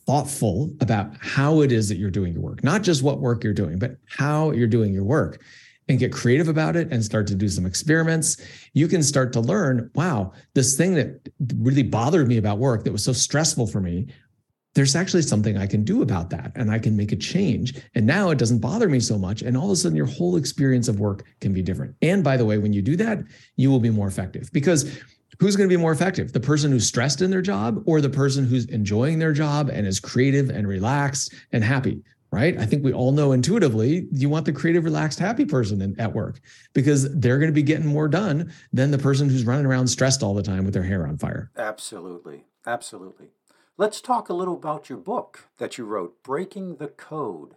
thoughtful 0.05 0.75
about 0.81 1.13
how 1.21 1.61
it 1.61 1.71
is 1.71 1.89
that 1.89 1.99
you're 1.99 2.11
doing 2.11 2.33
your 2.33 2.43
work, 2.43 2.65
not 2.65 2.83
just 2.83 3.01
what 3.01 3.21
work 3.21 3.45
you're 3.45 3.55
doing, 3.55 3.79
but 3.79 3.97
how 4.09 4.51
you're 4.51 4.67
doing 4.67 4.93
your 4.93 5.05
work 5.05 5.41
and 5.89 6.01
get 6.01 6.13
creative 6.13 6.49
about 6.49 6.75
it 6.75 6.91
and 6.91 7.05
start 7.05 7.29
to 7.29 7.37
do 7.37 7.49
some 7.49 7.65
experiments, 7.65 8.37
you 8.73 8.89
can 8.89 9.05
start 9.05 9.33
to 9.33 9.41
learn 9.41 9.89
wow, 9.95 10.33
this 10.55 10.77
thing 10.77 10.95
that 10.95 11.29
really 11.59 11.85
bothered 11.85 12.27
me 12.27 12.39
about 12.39 12.59
work 12.59 12.83
that 12.83 12.91
was 12.91 13.05
so 13.05 13.13
stressful 13.13 13.69
for 13.69 13.81
me, 13.81 14.09
there's 14.75 14.97
actually 14.97 15.23
something 15.23 15.57
I 15.57 15.69
can 15.69 15.85
do 15.85 16.03
about 16.03 16.31
that 16.31 16.51
and 16.57 16.73
I 16.73 16.81
can 16.81 16.97
make 16.97 17.13
a 17.13 17.17
change. 17.17 17.81
And 17.95 18.05
now 18.05 18.31
it 18.31 18.39
doesn't 18.39 18.59
bother 18.59 18.89
me 18.89 18.99
so 18.99 19.17
much. 19.17 19.43
And 19.43 19.57
all 19.57 19.67
of 19.67 19.71
a 19.71 19.77
sudden, 19.77 19.97
your 19.97 20.07
whole 20.07 20.35
experience 20.35 20.89
of 20.89 20.99
work 20.99 21.25
can 21.41 21.53
be 21.53 21.63
different. 21.63 21.95
And 22.03 22.25
by 22.25 22.37
the 22.37 22.45
way, 22.45 22.59
when 22.59 22.73
you 22.73 22.83
do 22.83 22.97
that, 22.97 23.21
you 23.55 23.71
will 23.71 23.81
be 23.81 23.91
more 23.91 24.09
effective 24.09 24.51
because 24.53 25.01
who's 25.39 25.57
going 25.57 25.69
to 25.69 25.73
be 25.73 25.81
more 25.81 25.93
effective? 25.93 26.33
The 26.33 26.41
person 26.41 26.71
who's 26.71 26.87
stressed 26.87 27.23
in 27.23 27.31
their 27.31 27.43
job 27.43 27.83
or 27.87 28.01
the 28.01 28.11
person 28.11 28.45
who's 28.45 28.67
enjoying 28.67 29.19
their 29.19 29.33
job 29.33 29.69
and 29.69 29.87
is 29.87 30.01
creative 30.01 30.51
and 30.51 30.67
relaxed 30.67 31.35
and 31.53 31.65
happy 31.65 32.03
right? 32.31 32.59
I 32.59 32.67
think 32.67 32.85
we 32.85 32.93
all 32.93 33.13
know 33.13 33.33
intuitively 33.33 34.07
you 34.13 34.29
want 34.29 34.47
the 34.47 34.53
creative 34.53 34.85
relaxed 34.85 35.19
happy 35.19 35.45
person 35.45 35.81
in, 35.81 35.99
at 35.99 36.13
work 36.13 36.41
because 36.75 37.11
they're 37.19 37.39
going 37.39 37.49
to 37.49 37.55
be 37.55 37.63
getting 37.63 37.87
more 37.87 38.09
done 38.09 38.53
than 38.73 38.91
the 38.91 38.99
person 38.99 39.29
who's 39.29 39.45
running 39.45 39.67
around 39.67 39.89
stressed 39.89 40.23
all 40.23 40.35
the 40.35 40.43
time 40.43 40.65
with 40.65 40.75
their 40.75 40.83
hair 40.83 41.07
on 41.07 41.17
fire. 41.17 41.51
Absolutely. 41.57 42.45
Absolutely. 42.67 43.31
Let's 43.77 44.01
talk 44.01 44.29
a 44.29 44.35
little 44.35 44.55
about 44.55 44.89
your 44.89 44.99
book 44.99 45.49
that 45.59 45.79
you 45.79 45.85
wrote 45.85 46.23
breaking 46.23 46.77
the 46.77 46.89
code. 46.89 47.55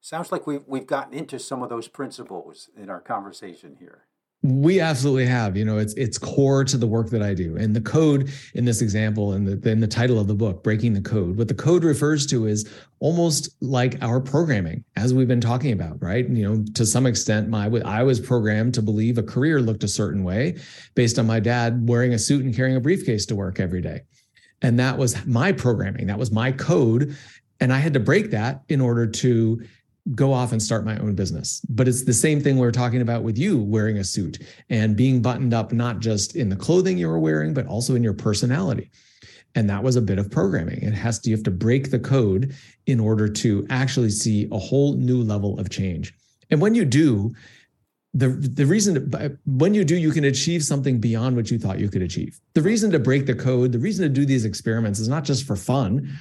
Sounds 0.00 0.30
like 0.30 0.46
we've, 0.46 0.64
we've 0.66 0.86
gotten 0.86 1.12
into 1.12 1.38
some 1.38 1.62
of 1.62 1.68
those 1.68 1.88
principles 1.88 2.70
in 2.76 2.88
our 2.88 3.00
conversation 3.00 3.76
here 3.78 4.04
we 4.46 4.80
absolutely 4.80 5.26
have. 5.26 5.56
You 5.56 5.64
know, 5.64 5.78
it's 5.78 5.94
it's 5.94 6.18
core 6.18 6.64
to 6.64 6.76
the 6.76 6.86
work 6.86 7.10
that 7.10 7.22
I 7.22 7.34
do. 7.34 7.56
And 7.56 7.74
the 7.74 7.80
code 7.80 8.30
in 8.54 8.64
this 8.64 8.80
example, 8.80 9.32
and 9.32 9.46
the 9.46 9.70
in 9.70 9.80
the 9.80 9.86
title 9.86 10.18
of 10.18 10.26
the 10.26 10.34
book, 10.34 10.62
breaking 10.62 10.94
the 10.94 11.00
code. 11.00 11.36
What 11.36 11.48
the 11.48 11.54
code 11.54 11.84
refers 11.84 12.26
to 12.28 12.46
is 12.46 12.68
almost 13.00 13.50
like 13.60 14.02
our 14.02 14.20
programming, 14.20 14.84
as 14.96 15.12
we've 15.12 15.28
been 15.28 15.40
talking 15.40 15.72
about, 15.72 16.02
right? 16.02 16.28
You 16.28 16.48
know, 16.48 16.64
to 16.74 16.86
some 16.86 17.06
extent, 17.06 17.48
my 17.48 17.66
I 17.84 18.02
was 18.02 18.20
programmed 18.20 18.74
to 18.74 18.82
believe 18.82 19.18
a 19.18 19.22
career 19.22 19.60
looked 19.60 19.84
a 19.84 19.88
certain 19.88 20.24
way, 20.24 20.58
based 20.94 21.18
on 21.18 21.26
my 21.26 21.40
dad 21.40 21.88
wearing 21.88 22.14
a 22.14 22.18
suit 22.18 22.44
and 22.44 22.54
carrying 22.54 22.76
a 22.76 22.80
briefcase 22.80 23.26
to 23.26 23.36
work 23.36 23.60
every 23.60 23.82
day, 23.82 24.02
and 24.62 24.78
that 24.78 24.98
was 24.98 25.26
my 25.26 25.52
programming. 25.52 26.06
That 26.06 26.18
was 26.18 26.30
my 26.30 26.52
code, 26.52 27.16
and 27.60 27.72
I 27.72 27.78
had 27.78 27.94
to 27.94 28.00
break 28.00 28.30
that 28.30 28.62
in 28.68 28.80
order 28.80 29.06
to 29.06 29.62
go 30.14 30.32
off 30.32 30.52
and 30.52 30.62
start 30.62 30.84
my 30.84 30.96
own 30.98 31.14
business. 31.14 31.60
But 31.68 31.88
it's 31.88 32.04
the 32.04 32.12
same 32.12 32.40
thing 32.40 32.58
we 32.58 32.66
are 32.66 32.72
talking 32.72 33.00
about 33.00 33.22
with 33.22 33.36
you 33.36 33.58
wearing 33.58 33.98
a 33.98 34.04
suit 34.04 34.38
and 34.70 34.96
being 34.96 35.20
buttoned 35.20 35.52
up, 35.52 35.72
not 35.72 35.98
just 35.98 36.36
in 36.36 36.48
the 36.48 36.56
clothing 36.56 36.96
you 36.96 37.08
were 37.08 37.18
wearing, 37.18 37.54
but 37.54 37.66
also 37.66 37.94
in 37.94 38.04
your 38.04 38.14
personality. 38.14 38.90
And 39.54 39.68
that 39.70 39.82
was 39.82 39.96
a 39.96 40.02
bit 40.02 40.18
of 40.18 40.30
programming. 40.30 40.82
It 40.82 40.92
has 40.92 41.18
to, 41.20 41.30
you 41.30 41.36
have 41.36 41.44
to 41.44 41.50
break 41.50 41.90
the 41.90 41.98
code 41.98 42.54
in 42.86 43.00
order 43.00 43.26
to 43.26 43.66
actually 43.70 44.10
see 44.10 44.48
a 44.52 44.58
whole 44.58 44.94
new 44.94 45.22
level 45.22 45.58
of 45.58 45.70
change. 45.70 46.14
And 46.50 46.60
when 46.60 46.74
you 46.74 46.84
do, 46.84 47.34
the, 48.14 48.28
the 48.28 48.64
reason 48.64 49.10
to, 49.10 49.38
when 49.46 49.74
you 49.74 49.84
do, 49.84 49.96
you 49.96 50.10
can 50.10 50.24
achieve 50.24 50.62
something 50.62 51.00
beyond 51.00 51.36
what 51.36 51.50
you 51.50 51.58
thought 51.58 51.80
you 51.80 51.88
could 51.88 52.02
achieve. 52.02 52.38
The 52.54 52.62
reason 52.62 52.90
to 52.92 52.98
break 52.98 53.26
the 53.26 53.34
code, 53.34 53.72
the 53.72 53.78
reason 53.78 54.04
to 54.04 54.08
do 54.08 54.24
these 54.24 54.44
experiments 54.44 55.00
is 55.00 55.08
not 55.08 55.24
just 55.24 55.46
for 55.46 55.56
fun 55.56 56.16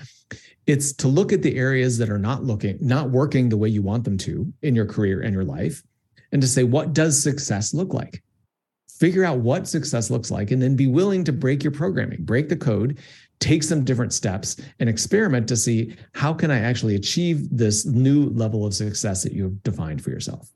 it's 0.68 0.94
to 0.94 1.08
look 1.08 1.32
at 1.32 1.42
the 1.42 1.58
areas 1.58 1.98
that 1.98 2.10
are 2.10 2.20
not 2.20 2.44
looking 2.44 2.78
not 2.82 3.10
working 3.10 3.50
the 3.50 3.58
way 3.58 3.70
you 3.70 3.82
want 3.82 4.04
them 4.04 4.18
to 4.18 4.52
in 4.62 4.76
your 4.76 4.86
career 4.86 5.22
and 5.22 5.34
your 5.34 5.44
life 5.44 5.84
and 6.32 6.42
to 6.42 6.48
say 6.48 6.64
what 6.64 6.94
does 6.94 7.22
success 7.22 7.74
look 7.74 7.94
like? 7.94 8.24
Figure 9.00 9.26
out 9.26 9.40
what 9.40 9.68
success 9.68 10.10
looks 10.10 10.32
like 10.32 10.52
and 10.52 10.62
then 10.62 10.76
be 10.76 10.88
willing 10.88 11.24
to 11.26 11.34
break 11.34 11.64
your 11.64 11.72
programming 11.72 12.24
break 12.24 12.50
the 12.50 12.56
code 12.56 12.98
take 13.40 13.64
some 13.64 13.84
different 13.84 14.14
steps 14.14 14.56
and 14.80 14.88
experiment 14.88 15.48
to 15.50 15.58
see 15.58 15.94
how 16.14 16.34
can 16.34 16.50
i 16.50 16.60
actually 16.60 16.96
achieve 16.96 17.50
this 17.52 17.86
new 17.86 18.30
level 18.30 18.66
of 18.66 18.74
success 18.74 19.24
that 19.24 19.34
you 19.34 19.44
have 19.44 19.64
defined 19.64 20.02
for 20.02 20.10
yourself? 20.10 20.50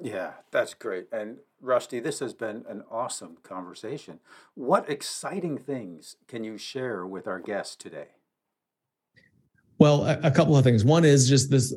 Yeah 0.00 0.32
that's 0.50 0.74
great. 0.74 1.06
And 1.12 1.38
rusty 1.60 2.00
this 2.00 2.20
has 2.20 2.34
been 2.34 2.64
an 2.68 2.82
awesome 2.90 3.38
conversation. 3.42 4.20
What 4.54 4.88
exciting 4.88 5.58
things 5.58 6.16
can 6.28 6.44
you 6.44 6.56
share 6.58 7.06
with 7.06 7.26
our 7.26 7.40
guests 7.40 7.76
today 7.76 8.08
well, 9.78 10.06
a, 10.06 10.18
a, 10.22 10.30
couple 10.30 10.56
of 10.56 10.62
things. 10.62 10.84
One 10.84 11.04
is 11.04 11.28
just 11.28 11.50
this 11.50 11.70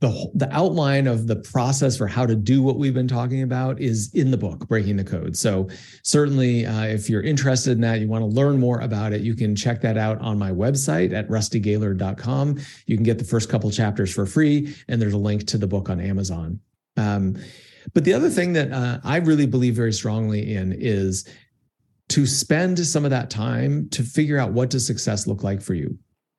the 0.00 0.30
the 0.34 0.48
outline 0.52 1.06
of 1.06 1.26
the 1.26 1.36
process 1.36 1.96
for 1.96 2.06
how 2.06 2.24
to 2.24 2.36
do 2.36 2.62
what 2.62 2.76
we've 2.76 2.94
been 2.94 3.08
talking 3.08 3.42
about 3.42 3.80
is 3.80 4.14
in 4.14 4.30
the 4.30 4.36
book, 4.36 4.68
Breaking 4.68 4.96
the 4.96 5.04
Code. 5.04 5.36
So 5.36 5.68
certainly, 6.04 6.66
uh, 6.66 6.84
if 6.84 7.10
you're 7.10 7.22
interested 7.22 7.72
in 7.72 7.80
that, 7.80 8.00
you 8.00 8.06
want 8.06 8.22
to 8.22 8.28
learn 8.28 8.60
more 8.60 8.80
about 8.80 9.12
it, 9.12 9.22
you 9.22 9.34
can 9.34 9.56
check 9.56 9.80
that 9.80 9.96
out 9.98 10.20
on 10.20 10.38
my 10.38 10.52
website 10.52 11.12
at 11.12 11.28
rustygaillard.com. 11.28 12.58
You 12.86 12.96
can 12.96 13.04
get 13.04 13.18
the 13.18 13.24
first 13.24 13.48
couple 13.48 13.70
chapters 13.70 14.14
for 14.14 14.24
free, 14.24 14.74
and 14.86 15.02
there's 15.02 15.14
a 15.14 15.18
link 15.18 15.46
to 15.48 15.58
the 15.58 15.66
book 15.66 15.90
on 15.90 16.00
Amazon. 16.00 16.60
Um, 16.96 17.36
but 17.92 18.04
the 18.04 18.12
other 18.12 18.30
thing 18.30 18.52
that 18.52 18.70
uh, 18.70 19.00
I 19.02 19.16
really 19.16 19.46
believe 19.46 19.74
very 19.74 19.92
strongly 19.92 20.54
in 20.54 20.72
is 20.72 21.28
to 22.10 22.26
spend 22.26 22.78
some 22.86 23.04
of 23.04 23.10
that 23.10 23.30
time 23.30 23.88
to 23.90 24.02
figure 24.02 24.38
out 24.38 24.52
what 24.52 24.70
does 24.70 24.86
success 24.86 25.26
look 25.26 25.42
like 25.42 25.60
for 25.60 25.74
you 25.74 25.98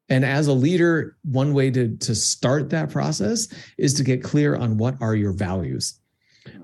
and 0.10 0.26
as 0.26 0.48
a 0.48 0.54
leader, 0.54 1.18
one 1.24 1.54
way 1.54 1.70
to, 1.72 1.96
to 1.98 2.16
start 2.16 2.70
that 2.72 2.90
process 2.90 3.48
is 3.78 3.94
to 3.96 4.04
get 4.04 4.24
clear 4.24 4.56
on 4.56 4.78
what 4.78 4.96
are 5.02 5.16
your 5.16 5.34
values. 5.34 6.00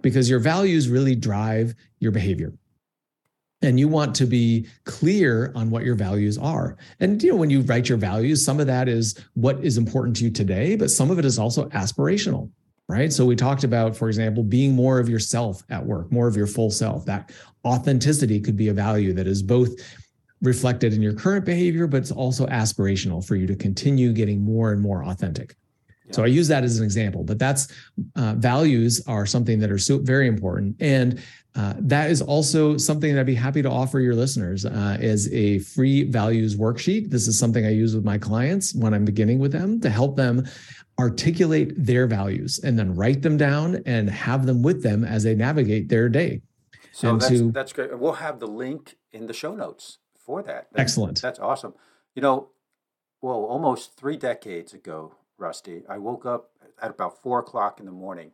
because 0.02 0.30
your 0.30 0.40
values 0.40 0.90
really 0.90 1.16
drive 1.16 1.76
your 2.00 2.12
behavior. 2.12 2.54
And 3.62 3.80
you 3.80 3.88
want 3.88 4.14
to 4.16 4.26
be 4.26 4.68
clear 4.84 5.52
on 5.56 5.70
what 5.70 5.84
your 5.84 5.96
values 5.96 6.38
are. 6.38 6.78
And 7.00 7.22
you 7.22 7.32
know 7.32 7.38
when 7.38 7.50
you 7.50 7.62
write 7.62 7.90
your 7.90 7.98
values 7.98 8.44
some 8.44 8.60
of 8.60 8.68
that 8.68 8.88
is 8.88 9.16
what 9.34 9.64
is 9.64 9.78
important 9.78 10.16
to 10.18 10.24
you 10.26 10.32
today 10.32 10.76
but 10.76 10.92
some 10.92 11.12
of 11.12 11.20
it 11.20 11.26
is 11.26 11.40
also 11.40 11.70
aspirational 11.70 12.50
right? 12.88 13.12
So 13.12 13.26
we 13.26 13.36
talked 13.36 13.64
about 13.64 13.96
for 13.98 14.08
example 14.08 14.44
being 14.44 14.74
more 14.76 15.00
of 15.00 15.10
yourself 15.10 15.64
at 15.70 15.84
work 15.84 16.12
more 16.12 16.28
of 16.28 16.38
your 16.38 16.48
full 16.48 16.70
self. 16.70 17.06
That 17.06 17.32
authenticity 17.66 18.40
could 18.40 18.56
be 18.56 18.68
a 18.68 18.74
value 18.74 19.14
that 19.14 19.28
is 19.28 19.42
both 19.42 19.72
reflected 20.46 20.94
in 20.94 21.02
your 21.02 21.14
current 21.14 21.46
behavior 21.46 21.88
but 21.88 21.98
it's 21.98 22.12
also 22.12 22.46
aspirational 22.48 23.26
for 23.26 23.36
you 23.36 23.46
to 23.46 23.56
continue 23.56 24.14
getting 24.14 24.42
more 24.42 24.72
and 24.72 24.82
more 24.82 25.04
authentic 25.04 25.56
so 26.12 26.24
I 26.24 26.28
use 26.28 26.48
that 26.50 26.64
as 26.64 26.78
an 26.78 26.84
example, 26.84 27.24
but 27.24 27.40
that's 27.40 27.68
uh, 28.16 28.36
values 28.36 29.04
are 29.08 29.26
something 29.26 29.60
that 29.60 29.72
are 29.72 29.78
so 29.78 29.98
very 29.98 30.28
important, 30.28 30.76
and 30.80 31.22
uh, 31.56 31.74
that 31.80 32.12
is 32.12 32.22
also 32.22 32.78
something 32.78 33.14
that 33.14 33.22
I'd 33.22 33.26
be 33.26 33.34
happy 33.34 33.62
to 33.62 33.70
offer 33.70 34.00
your 34.00 34.14
listeners 34.14 34.66
uh, 34.66 34.98
as 35.00 35.32
a 35.34 35.60
free 35.60 36.04
values 36.04 36.58
worksheet. 36.58 37.10
This 37.10 37.28
is 37.28 37.40
something 37.40 37.66
I 37.66 37.70
use 37.70 37.96
with 37.96 38.04
my 38.04 38.18
clients 38.18 38.76
when 38.76 38.94
I'm 38.94 39.06
beginning 39.06 39.40
with 39.40 39.52
them 39.52 39.80
to 39.82 39.90
help 39.90 40.16
them 40.16 40.46
articulate 41.00 41.74
their 41.78 42.08
values 42.08 42.60
and 42.64 42.78
then 42.78 42.94
write 42.96 43.22
them 43.22 43.38
down 43.38 43.82
and 43.86 44.10
have 44.10 44.46
them 44.46 44.62
with 44.62 44.84
them 44.84 45.04
as 45.04 45.24
they 45.24 45.36
navigate 45.36 45.90
their 45.90 46.08
day. 46.08 46.42
So 46.92 47.10
and 47.10 47.22
that's, 47.22 47.32
to, 47.32 47.52
that's 47.52 47.74
great. 47.74 47.98
We'll 47.98 48.14
have 48.14 48.40
the 48.40 48.48
link 48.48 48.96
in 49.12 49.28
the 49.28 49.34
show 49.34 49.56
notes 49.56 49.98
for 50.26 50.42
that. 50.44 50.68
That's, 50.72 50.82
excellent. 50.82 51.22
That's 51.22 51.40
awesome. 51.40 51.74
You 52.16 52.22
know, 52.22 52.50
well, 53.22 53.46
almost 53.46 53.96
three 53.96 54.18
decades 54.18 54.74
ago, 54.74 55.16
Rusty. 55.38 55.84
I 55.90 55.98
woke 55.98 56.26
up 56.26 56.52
at 56.82 56.92
about 56.92 57.22
four 57.22 57.40
o'clock 57.40 57.80
in 57.80 57.86
the 57.86 57.92
morning 57.92 58.32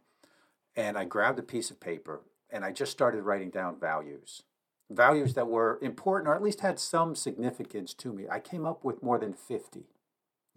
and 0.76 0.98
I 0.98 1.06
grabbed 1.06 1.40
a 1.40 1.44
piece 1.44 1.72
of 1.72 1.80
paper 1.80 2.22
and 2.50 2.64
I 2.64 2.72
just 2.72 2.92
started 2.92 3.24
writing 3.24 3.50
down 3.50 3.80
values. 3.80 4.44
Values 4.90 5.34
that 5.36 5.48
were 5.48 5.80
important 5.82 6.28
or 6.28 6.36
at 6.36 6.44
least 6.44 6.62
had 6.62 6.80
some 6.80 7.16
significance 7.16 7.94
to 7.96 8.12
me. 8.12 8.26
I 8.30 8.40
came 8.40 8.66
up 8.66 8.84
with 8.84 9.02
more 9.02 9.18
than 9.18 9.34
50. 9.34 9.86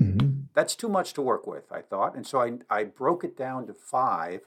Mm-hmm. 0.02 0.30
That's 0.54 0.74
too 0.74 0.88
much 0.88 1.12
to 1.14 1.22
work 1.22 1.46
with, 1.46 1.70
I 1.70 1.82
thought. 1.82 2.16
And 2.16 2.26
so 2.26 2.40
I, 2.40 2.58
I 2.68 2.84
broke 2.84 3.24
it 3.24 3.36
down 3.36 3.66
to 3.68 3.74
five. 3.74 4.40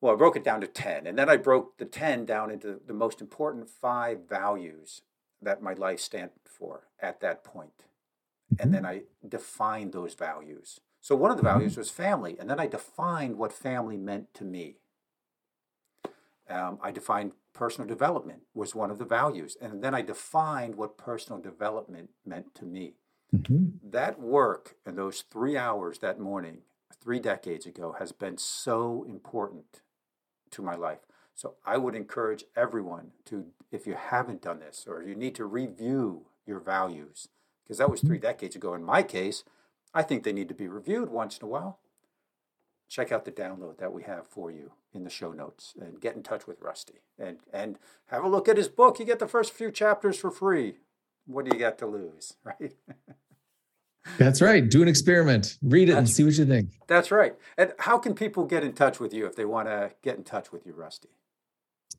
Well, 0.00 0.14
I 0.14 0.16
broke 0.16 0.36
it 0.36 0.44
down 0.44 0.60
to 0.60 0.66
10. 0.66 1.06
And 1.06 1.18
then 1.18 1.28
I 1.28 1.36
broke 1.36 1.78
the 1.78 1.84
10 1.84 2.24
down 2.24 2.50
into 2.50 2.80
the 2.86 2.94
most 2.94 3.20
important 3.20 3.68
five 3.68 4.28
values 4.28 5.02
that 5.42 5.62
my 5.62 5.74
life 5.74 6.00
stand 6.00 6.30
for 6.44 6.84
at 7.00 7.20
that 7.20 7.44
point 7.44 7.84
and 8.58 8.72
then 8.72 8.82
mm-hmm. 8.82 9.00
I 9.00 9.28
defined 9.28 9.92
those 9.92 10.14
values. 10.14 10.80
So 11.00 11.14
one 11.14 11.30
of 11.30 11.36
the 11.36 11.42
values 11.42 11.72
mm-hmm. 11.72 11.80
was 11.80 11.90
family, 11.90 12.36
and 12.38 12.48
then 12.48 12.60
I 12.60 12.66
defined 12.66 13.36
what 13.36 13.52
family 13.52 13.96
meant 13.96 14.34
to 14.34 14.44
me. 14.44 14.76
Um, 16.48 16.78
I 16.80 16.90
defined 16.90 17.32
personal 17.52 17.88
development 17.88 18.42
was 18.54 18.74
one 18.74 18.90
of 18.90 18.98
the 18.98 19.04
values, 19.04 19.56
and 19.60 19.82
then 19.82 19.94
I 19.94 20.02
defined 20.02 20.76
what 20.76 20.98
personal 20.98 21.40
development 21.40 22.10
meant 22.24 22.54
to 22.56 22.64
me. 22.64 22.94
Mm-hmm. 23.34 23.90
That 23.90 24.20
work 24.20 24.76
and 24.84 24.96
those 24.96 25.22
three 25.22 25.56
hours 25.56 25.98
that 25.98 26.20
morning, 26.20 26.58
three 27.02 27.18
decades 27.18 27.66
ago, 27.66 27.96
has 27.98 28.12
been 28.12 28.38
so 28.38 29.04
important 29.08 29.80
to 30.52 30.62
my 30.62 30.76
life. 30.76 31.00
So 31.36 31.54
I 31.66 31.76
would 31.76 31.94
encourage 31.94 32.44
everyone 32.56 33.10
to, 33.26 33.44
if 33.70 33.86
you 33.86 33.94
haven't 33.94 34.40
done 34.40 34.58
this 34.58 34.86
or 34.88 35.02
you 35.02 35.14
need 35.14 35.34
to 35.34 35.44
review 35.44 36.22
your 36.46 36.60
values, 36.60 37.28
because 37.62 37.76
that 37.76 37.90
was 37.90 38.00
three 38.00 38.18
decades 38.18 38.56
ago. 38.56 38.72
In 38.72 38.82
my 38.82 39.02
case, 39.02 39.44
I 39.92 40.02
think 40.02 40.24
they 40.24 40.32
need 40.32 40.48
to 40.48 40.54
be 40.54 40.66
reviewed 40.66 41.10
once 41.10 41.36
in 41.36 41.44
a 41.44 41.48
while. 41.48 41.78
Check 42.88 43.12
out 43.12 43.26
the 43.26 43.32
download 43.32 43.76
that 43.78 43.92
we 43.92 44.04
have 44.04 44.26
for 44.26 44.50
you 44.50 44.72
in 44.94 45.04
the 45.04 45.10
show 45.10 45.32
notes 45.32 45.74
and 45.78 46.00
get 46.00 46.16
in 46.16 46.22
touch 46.22 46.46
with 46.46 46.62
Rusty 46.62 47.02
and, 47.18 47.38
and 47.52 47.78
have 48.06 48.24
a 48.24 48.28
look 48.28 48.48
at 48.48 48.56
his 48.56 48.68
book. 48.68 48.98
You 48.98 49.04
get 49.04 49.18
the 49.18 49.28
first 49.28 49.52
few 49.52 49.70
chapters 49.70 50.16
for 50.16 50.30
free. 50.30 50.76
What 51.26 51.44
do 51.44 51.54
you 51.54 51.60
got 51.60 51.76
to 51.78 51.86
lose, 51.86 52.36
right? 52.44 52.72
That's 54.16 54.40
right. 54.40 54.66
Do 54.66 54.80
an 54.80 54.88
experiment, 54.88 55.58
read 55.60 55.90
it, 55.90 55.92
that's, 55.92 55.98
and 55.98 56.08
see 56.08 56.24
what 56.24 56.38
you 56.38 56.46
think. 56.46 56.70
That's 56.86 57.10
right. 57.10 57.34
And 57.58 57.74
how 57.80 57.98
can 57.98 58.14
people 58.14 58.46
get 58.46 58.64
in 58.64 58.72
touch 58.72 59.00
with 59.00 59.12
you 59.12 59.26
if 59.26 59.36
they 59.36 59.44
want 59.44 59.68
to 59.68 59.90
get 60.02 60.16
in 60.16 60.24
touch 60.24 60.50
with 60.50 60.64
you, 60.64 60.72
Rusty? 60.72 61.10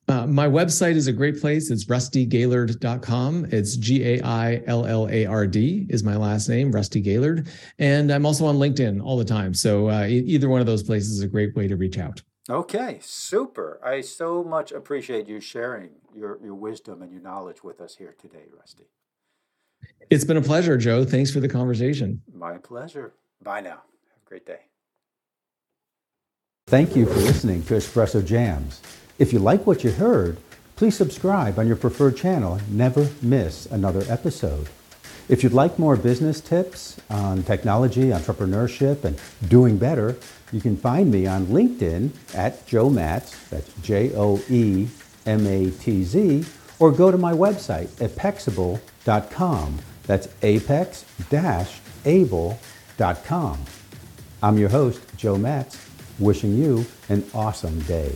Uh, 0.09 0.25
my 0.25 0.47
website 0.47 0.95
is 0.95 1.07
a 1.07 1.13
great 1.13 1.39
place. 1.41 1.69
It's 1.69 1.85
rustygaillard.com. 1.85 3.47
It's 3.51 3.75
G 3.75 4.03
A 4.05 4.21
I 4.21 4.63
L 4.65 4.85
L 4.85 5.09
A 5.09 5.25
R 5.25 5.45
D 5.45 5.85
is 5.89 6.03
my 6.03 6.15
last 6.15 6.47
name, 6.47 6.71
Rusty 6.71 7.01
Gaillard. 7.01 7.47
And 7.77 8.11
I'm 8.11 8.25
also 8.25 8.45
on 8.45 8.55
LinkedIn 8.55 9.03
all 9.03 9.17
the 9.17 9.25
time. 9.25 9.53
So 9.53 9.89
uh, 9.89 10.05
e- 10.05 10.19
either 10.19 10.47
one 10.47 10.61
of 10.61 10.65
those 10.65 10.83
places 10.83 11.11
is 11.11 11.23
a 11.23 11.27
great 11.27 11.55
way 11.55 11.67
to 11.67 11.75
reach 11.75 11.97
out. 11.97 12.21
Okay, 12.49 12.99
super. 13.01 13.81
I 13.83 13.99
so 13.99 14.41
much 14.43 14.71
appreciate 14.71 15.27
you 15.27 15.41
sharing 15.41 15.89
your, 16.15 16.39
your 16.41 16.55
wisdom 16.55 17.01
and 17.01 17.11
your 17.11 17.21
knowledge 17.21 17.61
with 17.61 17.81
us 17.81 17.97
here 17.97 18.15
today, 18.17 18.45
Rusty. 18.57 18.85
It's 20.09 20.23
been 20.23 20.37
a 20.37 20.41
pleasure, 20.41 20.77
Joe. 20.77 21.03
Thanks 21.03 21.31
for 21.31 21.41
the 21.41 21.49
conversation. 21.49 22.21
My 22.33 22.57
pleasure. 22.57 23.13
Bye 23.43 23.59
now. 23.59 23.69
Have 23.71 24.21
a 24.25 24.29
great 24.29 24.45
day. 24.45 24.59
Thank 26.67 26.95
you 26.95 27.05
for 27.05 27.19
listening 27.19 27.63
to 27.63 27.73
Espresso 27.75 28.25
Jams. 28.25 28.81
If 29.19 29.33
you 29.33 29.39
like 29.39 29.65
what 29.65 29.83
you 29.83 29.91
heard, 29.91 30.37
please 30.75 30.95
subscribe 30.95 31.57
on 31.57 31.65
your 31.65 31.75
preferred 31.75 32.15
channel 32.15 32.53
and 32.53 32.77
never 32.77 33.09
miss 33.21 33.65
another 33.65 34.03
episode. 34.07 34.69
If 35.27 35.43
you'd 35.43 35.53
like 35.53 35.79
more 35.79 35.95
business 35.95 36.39
tips 36.39 37.01
on 37.09 37.41
technology, 37.43 38.09
entrepreneurship, 38.09 39.03
and 39.03 39.19
doing 39.49 39.77
better, 39.77 40.15
you 40.51 40.61
can 40.61 40.77
find 40.77 41.11
me 41.11 41.25
on 41.25 41.47
LinkedIn 41.47 42.11
at 42.35 42.65
Joe 42.67 42.89
Matz, 42.91 43.35
that's 43.49 43.73
J 43.81 44.15
O 44.15 44.39
E 44.49 44.87
M 45.25 45.47
A 45.47 45.71
T 45.71 46.03
Z, 46.03 46.45
or 46.79 46.91
go 46.91 47.09
to 47.09 47.17
my 47.17 47.33
website, 47.33 47.87
apexable.com. 47.97 49.79
That's 50.03 50.27
apex 50.41 51.03
able.com. 52.05 53.59
I'm 54.43 54.57
your 54.57 54.69
host, 54.69 55.01
Joe 55.17 55.37
Matz, 55.37 55.77
wishing 56.19 56.55
you 56.55 56.85
an 57.09 57.25
awesome 57.33 57.79
day. 57.81 58.15